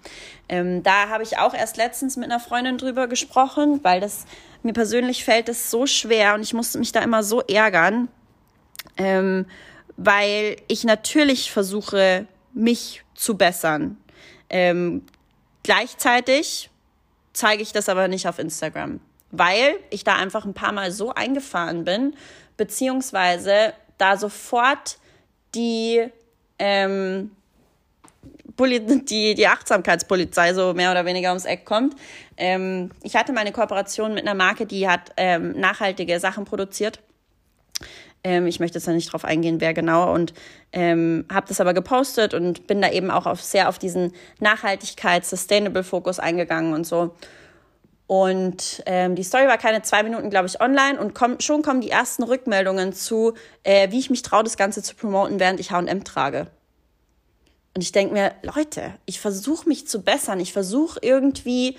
[0.48, 4.26] Ähm, da habe ich auch erst letztens mit einer Freundin drüber gesprochen, weil das
[4.62, 8.09] mir persönlich fällt es so schwer und ich musste mich da immer so ärgern,
[8.96, 9.46] ähm,
[9.96, 13.96] weil ich natürlich versuche, mich zu bessern.
[14.50, 15.04] Ähm,
[15.62, 16.70] gleichzeitig
[17.33, 21.12] zeige ich das aber nicht auf Instagram, weil ich da einfach ein paar Mal so
[21.12, 22.14] eingefahren bin,
[22.57, 24.98] beziehungsweise da sofort
[25.54, 26.11] die
[26.59, 27.31] ähm,
[28.59, 31.95] die, die Achtsamkeitspolizei so mehr oder weniger ums Eck kommt.
[32.37, 37.01] Ähm, ich hatte meine Kooperation mit einer Marke, die hat ähm, nachhaltige Sachen produziert.
[38.23, 40.33] Ähm, ich möchte jetzt da nicht drauf eingehen, wer genau, und
[40.73, 45.31] ähm, habe das aber gepostet und bin da eben auch auf, sehr auf diesen Nachhaltigkeits-,
[45.31, 47.14] Sustainable-Fokus eingegangen und so.
[48.07, 51.81] Und ähm, die Story war keine zwei Minuten, glaube ich, online und komm, schon kommen
[51.81, 55.71] die ersten Rückmeldungen zu, äh, wie ich mich traue, das Ganze zu promoten, während ich
[55.71, 56.49] H&M trage.
[57.75, 61.77] Und ich denke mir, Leute, ich versuche mich zu bessern, ich versuche irgendwie,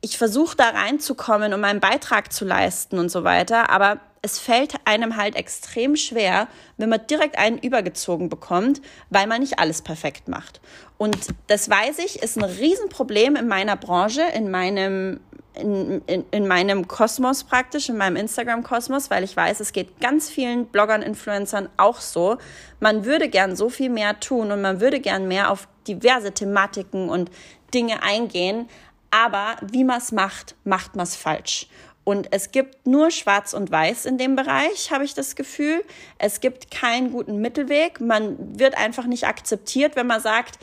[0.00, 4.74] ich versuche da reinzukommen, um meinen Beitrag zu leisten und so weiter, aber es fällt
[4.84, 10.28] einem halt extrem schwer, wenn man direkt einen übergezogen bekommt, weil man nicht alles perfekt
[10.28, 10.60] macht.
[10.98, 15.20] Und das weiß ich, ist ein Riesenproblem in meiner Branche, in meinem,
[15.54, 20.30] in, in, in meinem Kosmos praktisch, in meinem Instagram-Kosmos, weil ich weiß, es geht ganz
[20.30, 22.38] vielen Bloggern, Influencern auch so.
[22.80, 27.08] Man würde gern so viel mehr tun und man würde gern mehr auf diverse Thematiken
[27.10, 27.30] und
[27.74, 28.68] Dinge eingehen,
[29.10, 31.68] aber wie man es macht, macht man es falsch.
[32.06, 35.82] Und es gibt nur Schwarz und Weiß in dem Bereich, habe ich das Gefühl.
[36.18, 38.00] Es gibt keinen guten Mittelweg.
[38.00, 40.60] Man wird einfach nicht akzeptiert, wenn man sagt,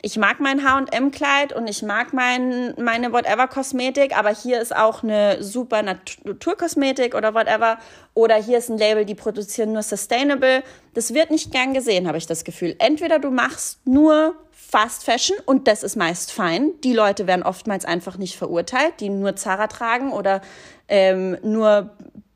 [0.00, 5.42] ich mag mein H&M-Kleid und ich mag mein, meine Whatever-Kosmetik, aber hier ist auch eine
[5.42, 7.76] super Naturkosmetik oder whatever.
[8.14, 10.62] Oder hier ist ein Label, die produzieren nur Sustainable.
[10.94, 12.76] Das wird nicht gern gesehen, habe ich das Gefühl.
[12.78, 14.34] Entweder du machst nur
[14.68, 16.72] Fast Fashion und das ist meist fein.
[16.82, 20.40] Die Leute werden oftmals einfach nicht verurteilt, die nur Zara tragen oder
[20.88, 21.90] ähm, nur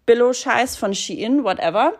[0.07, 1.95] Billo-Scheiß von Shein, whatever.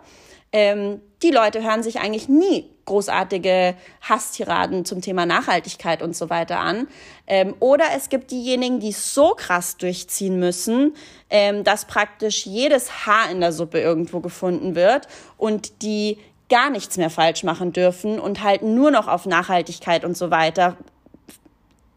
[0.53, 6.59] Ähm, die Leute hören sich eigentlich nie großartige Hasstiraden zum Thema Nachhaltigkeit und so weiter
[6.59, 6.89] an.
[7.27, 10.95] Ähm, oder es gibt diejenigen, die so krass durchziehen müssen,
[11.29, 16.19] ähm, dass praktisch jedes Haar in der Suppe irgendwo gefunden wird und die
[16.51, 20.77] gar nichts mehr falsch machen dürfen und halt nur noch auf Nachhaltigkeit und so weiter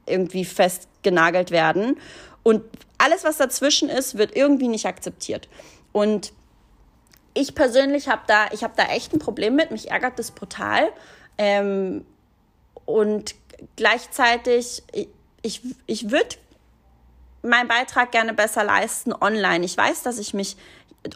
[0.05, 1.97] irgendwie festgenagelt werden.
[2.43, 2.63] Und
[2.97, 5.49] alles, was dazwischen ist, wird irgendwie nicht akzeptiert.
[5.91, 6.31] Und
[7.33, 9.71] ich persönlich habe da, ich habe da echt ein Problem mit.
[9.71, 10.89] Mich ärgert das brutal.
[11.37, 12.05] Ähm,
[12.85, 13.35] und
[13.75, 14.83] gleichzeitig,
[15.41, 16.35] ich, ich würde
[17.41, 19.65] meinen Beitrag gerne besser leisten online.
[19.65, 20.55] Ich weiß, dass ich mich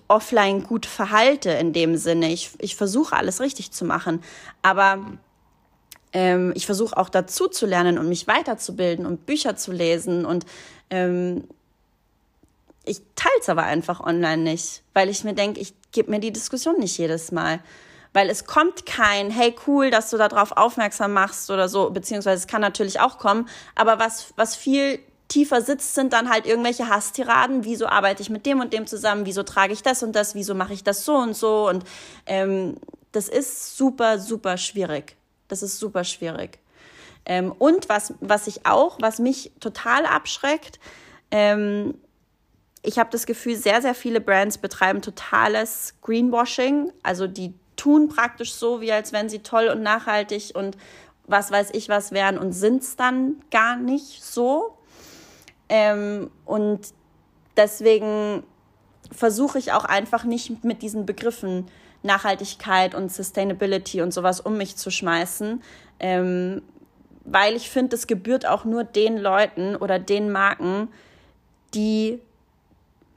[0.08, 2.32] offline gut verhalte in dem Sinne.
[2.32, 4.22] Ich, ich versuche alles richtig zu machen.
[4.62, 5.00] Aber
[6.14, 10.26] ähm, ich versuche auch dazu zu lernen und mich weiterzubilden und Bücher zu lesen.
[10.26, 10.46] Und
[10.90, 11.48] ähm,
[12.86, 16.32] ich teile es aber einfach online nicht, weil ich mir denke, ich gebe mir die
[16.32, 17.60] Diskussion nicht jedes Mal.
[18.14, 22.48] Weil es kommt kein, hey cool, dass du darauf aufmerksam machst oder so, beziehungsweise es
[22.48, 27.66] kann natürlich auch kommen, aber was, was viel tiefer sitzt, sind dann halt irgendwelche Hasstiraden.
[27.66, 29.26] Wieso arbeite ich mit dem und dem zusammen?
[29.26, 30.36] Wieso trage ich das und das?
[30.36, 31.68] Wieso mache ich das so und so?
[31.68, 31.84] Und
[32.26, 32.78] ähm,
[33.12, 35.16] das ist super, super schwierig.
[35.48, 36.60] Das ist super schwierig.
[37.26, 40.80] Ähm, und was, was ich auch, was mich total abschreckt,
[41.32, 41.96] ähm,
[42.84, 46.94] ich habe das Gefühl, sehr, sehr viele Brands betreiben totales Greenwashing.
[47.04, 50.78] Also die tun praktisch so, wie als wenn sie toll und nachhaltig und
[51.26, 54.77] was weiß ich was wären und sind es dann gar nicht so.
[55.70, 56.94] Ähm, und
[57.56, 58.44] deswegen
[59.12, 61.68] versuche ich auch einfach nicht mit diesen Begriffen
[62.04, 65.62] Nachhaltigkeit und Sustainability und sowas um mich zu schmeißen,
[66.00, 66.62] ähm,
[67.26, 70.88] weil ich finde, es gebührt auch nur den Leuten oder den Marken,
[71.74, 72.20] die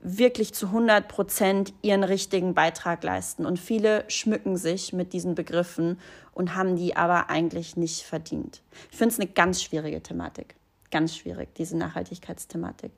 [0.02, 3.44] wirklich zu 100 Prozent ihren richtigen Beitrag leisten.
[3.44, 5.98] Und viele schmücken sich mit diesen Begriffen
[6.32, 8.62] und haben die aber eigentlich nicht verdient.
[8.90, 10.56] Ich finde es eine ganz schwierige Thematik.
[10.90, 12.92] Ganz schwierig, diese Nachhaltigkeitsthematik.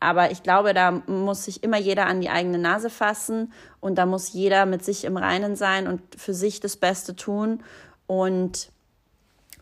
[0.00, 4.06] Aber ich glaube, da muss sich immer jeder an die eigene Nase fassen und da
[4.06, 7.62] muss jeder mit sich im Reinen sein und für sich das Beste tun.
[8.06, 8.70] Und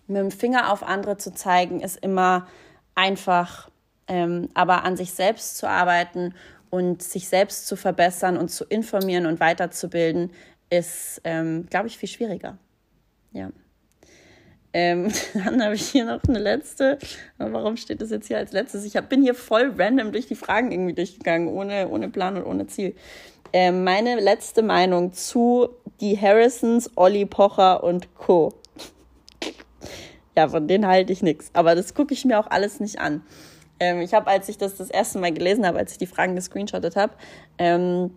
[0.08, 2.48] mit dem Finger auf andere zu zeigen, ist immer
[2.94, 3.70] einfach.
[4.08, 6.34] Ähm, aber an sich selbst zu arbeiten
[6.70, 10.32] und sich selbst zu verbessern und zu informieren und weiterzubilden,
[10.70, 12.58] ist, ähm, glaube ich, viel schwieriger.
[13.32, 13.50] Ja.
[14.74, 16.98] Ähm, dann habe ich hier noch eine letzte.
[17.38, 18.84] Warum steht das jetzt hier als letztes?
[18.84, 22.44] Ich hab, bin hier voll random durch die Fragen irgendwie durchgegangen, ohne, ohne Plan und
[22.44, 22.94] ohne Ziel.
[23.52, 25.68] Ähm, meine letzte Meinung zu
[26.00, 28.54] die Harrisons, Olli Pocher und Co.
[30.34, 31.50] Ja, von denen halte ich nichts.
[31.52, 33.22] Aber das gucke ich mir auch alles nicht an.
[33.78, 36.34] Ähm, ich habe, als ich das das erste Mal gelesen habe, als ich die Fragen
[36.36, 37.12] gescreenshottet habe,
[37.58, 38.16] ähm,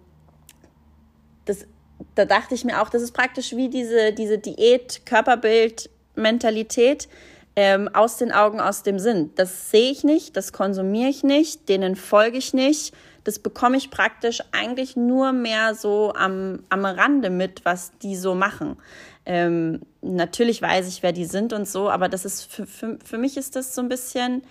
[1.43, 1.67] das,
[2.15, 7.07] da dachte ich mir auch, das ist praktisch wie diese, diese Diät-Körperbild- Mentalität
[7.55, 9.31] ähm, aus den Augen, aus dem Sinn.
[9.35, 12.93] Das sehe ich nicht, das konsumiere ich nicht, denen folge ich nicht.
[13.23, 18.35] Das bekomme ich praktisch eigentlich nur mehr so am, am Rande mit, was die so
[18.35, 18.77] machen.
[19.25, 23.17] Ähm, natürlich weiß ich, wer die sind und so, aber das ist für, für, für
[23.17, 24.43] mich ist das so ein bisschen,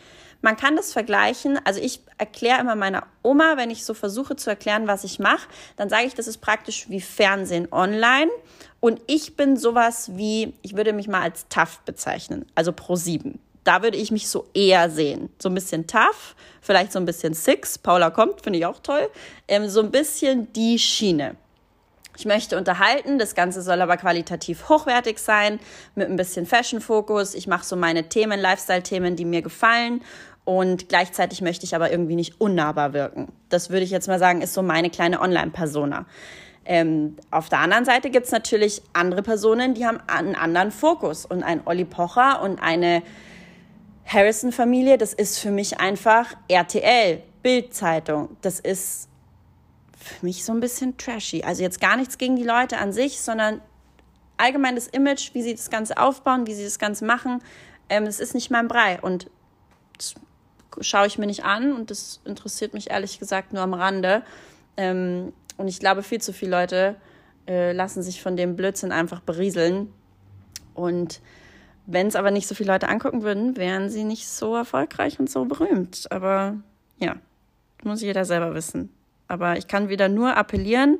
[0.45, 1.59] man kann das vergleichen.
[1.65, 5.49] Also ich erkläre immer meiner Oma, wenn ich so versuche zu erklären, was ich mache,
[5.77, 8.31] dann sage ich, das ist praktisch wie Fernsehen online.
[8.79, 13.41] Und ich bin sowas wie, ich würde mich mal als tough bezeichnen, also pro sieben.
[13.65, 15.31] Da würde ich mich so eher sehen.
[15.39, 17.79] So ein bisschen tough, vielleicht so ein bisschen six.
[17.79, 19.09] Paula kommt, finde ich auch toll.
[19.49, 21.37] Ähm, so ein bisschen die Schiene.
[22.17, 25.59] Ich möchte unterhalten, das Ganze soll aber qualitativ hochwertig sein,
[25.97, 27.35] mit ein bisschen Fashion-Fokus.
[27.35, 30.03] Ich mache so meine Themen, Lifestyle-Themen, die mir gefallen
[30.45, 33.33] und gleichzeitig möchte ich aber irgendwie nicht unnahbar wirken.
[33.49, 36.07] Das würde ich jetzt mal sagen, ist so meine kleine Online-Persona.
[36.67, 41.25] Ähm, auf der anderen Seite gibt es natürlich andere Personen, die haben einen anderen Fokus.
[41.27, 43.03] Und ein Olli Pocher und eine
[44.07, 48.37] Harrison-Familie, das ist für mich einfach RTL, Bildzeitung.
[48.43, 49.09] Das ist
[49.99, 51.43] für mich so ein bisschen trashy.
[51.43, 53.63] Also jetzt gar nichts gegen die Leute an sich, sondern
[54.37, 57.43] allgemein das Image, wie sie das Ganze aufbauen, wie sie das Ganze machen.
[57.89, 59.01] Ähm, das ist nicht mein Brei.
[59.01, 59.31] Und
[59.97, 60.15] das
[60.81, 64.23] schaue ich mir nicht an und das interessiert mich ehrlich gesagt nur am Rande.
[64.77, 66.97] Ähm, und ich glaube, viel zu viele Leute
[67.47, 69.93] äh, lassen sich von dem Blödsinn einfach berieseln.
[70.75, 71.21] Und
[71.87, 75.31] wenn es aber nicht so viele Leute angucken würden, wären sie nicht so erfolgreich und
[75.31, 76.07] so berühmt.
[76.11, 76.57] Aber
[76.99, 77.17] ja,
[77.83, 78.91] muss jeder selber wissen.
[79.29, 80.99] Aber ich kann wieder nur appellieren,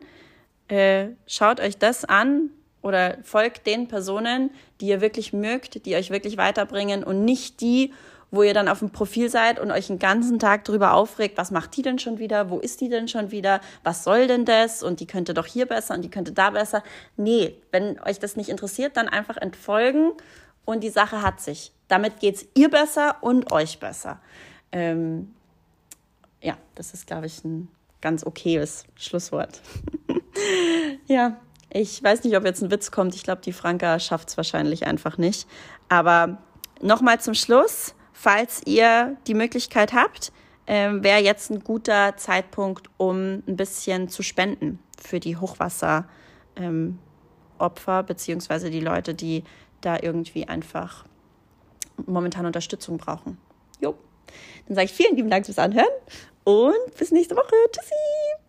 [0.69, 2.51] äh, schaut euch das an
[2.81, 4.51] oder folgt den Personen,
[4.81, 7.93] die ihr wirklich mögt, die euch wirklich weiterbringen und nicht die,
[8.35, 11.51] wo ihr dann auf dem Profil seid und euch den ganzen Tag darüber aufregt, was
[11.51, 14.83] macht die denn schon wieder, wo ist die denn schon wieder, was soll denn das
[14.83, 16.83] und die könnte doch hier besser und die könnte da besser.
[17.17, 20.13] Nee, wenn euch das nicht interessiert, dann einfach entfolgen
[20.65, 21.73] und die Sache hat sich.
[21.89, 24.21] Damit geht es ihr besser und euch besser.
[24.73, 25.35] Ähm,
[26.41, 27.69] ja, das ist, glaube ich, ein
[28.01, 29.61] ganz okayes Schlusswort.
[31.07, 31.37] ja,
[31.71, 33.15] ich weiß nicht, ob jetzt ein Witz kommt.
[33.15, 35.49] Ich glaube, die Franka schafft es wahrscheinlich einfach nicht.
[35.89, 36.39] Aber
[36.81, 37.95] nochmal zum Schluss
[38.25, 40.33] falls ihr die Möglichkeit habt,
[40.65, 46.09] äh, wäre jetzt ein guter Zeitpunkt, um ein bisschen zu spenden für die Hochwasseropfer
[46.57, 46.99] ähm,
[48.07, 49.45] beziehungsweise die Leute, die
[49.83, 51.05] da irgendwie einfach
[52.07, 53.37] momentan Unterstützung brauchen.
[53.83, 53.95] Jo.
[54.67, 55.85] Dann sage ich vielen lieben Dank fürs Anhören
[56.45, 57.55] und bis nächste Woche.
[57.71, 58.44] Tschüssi!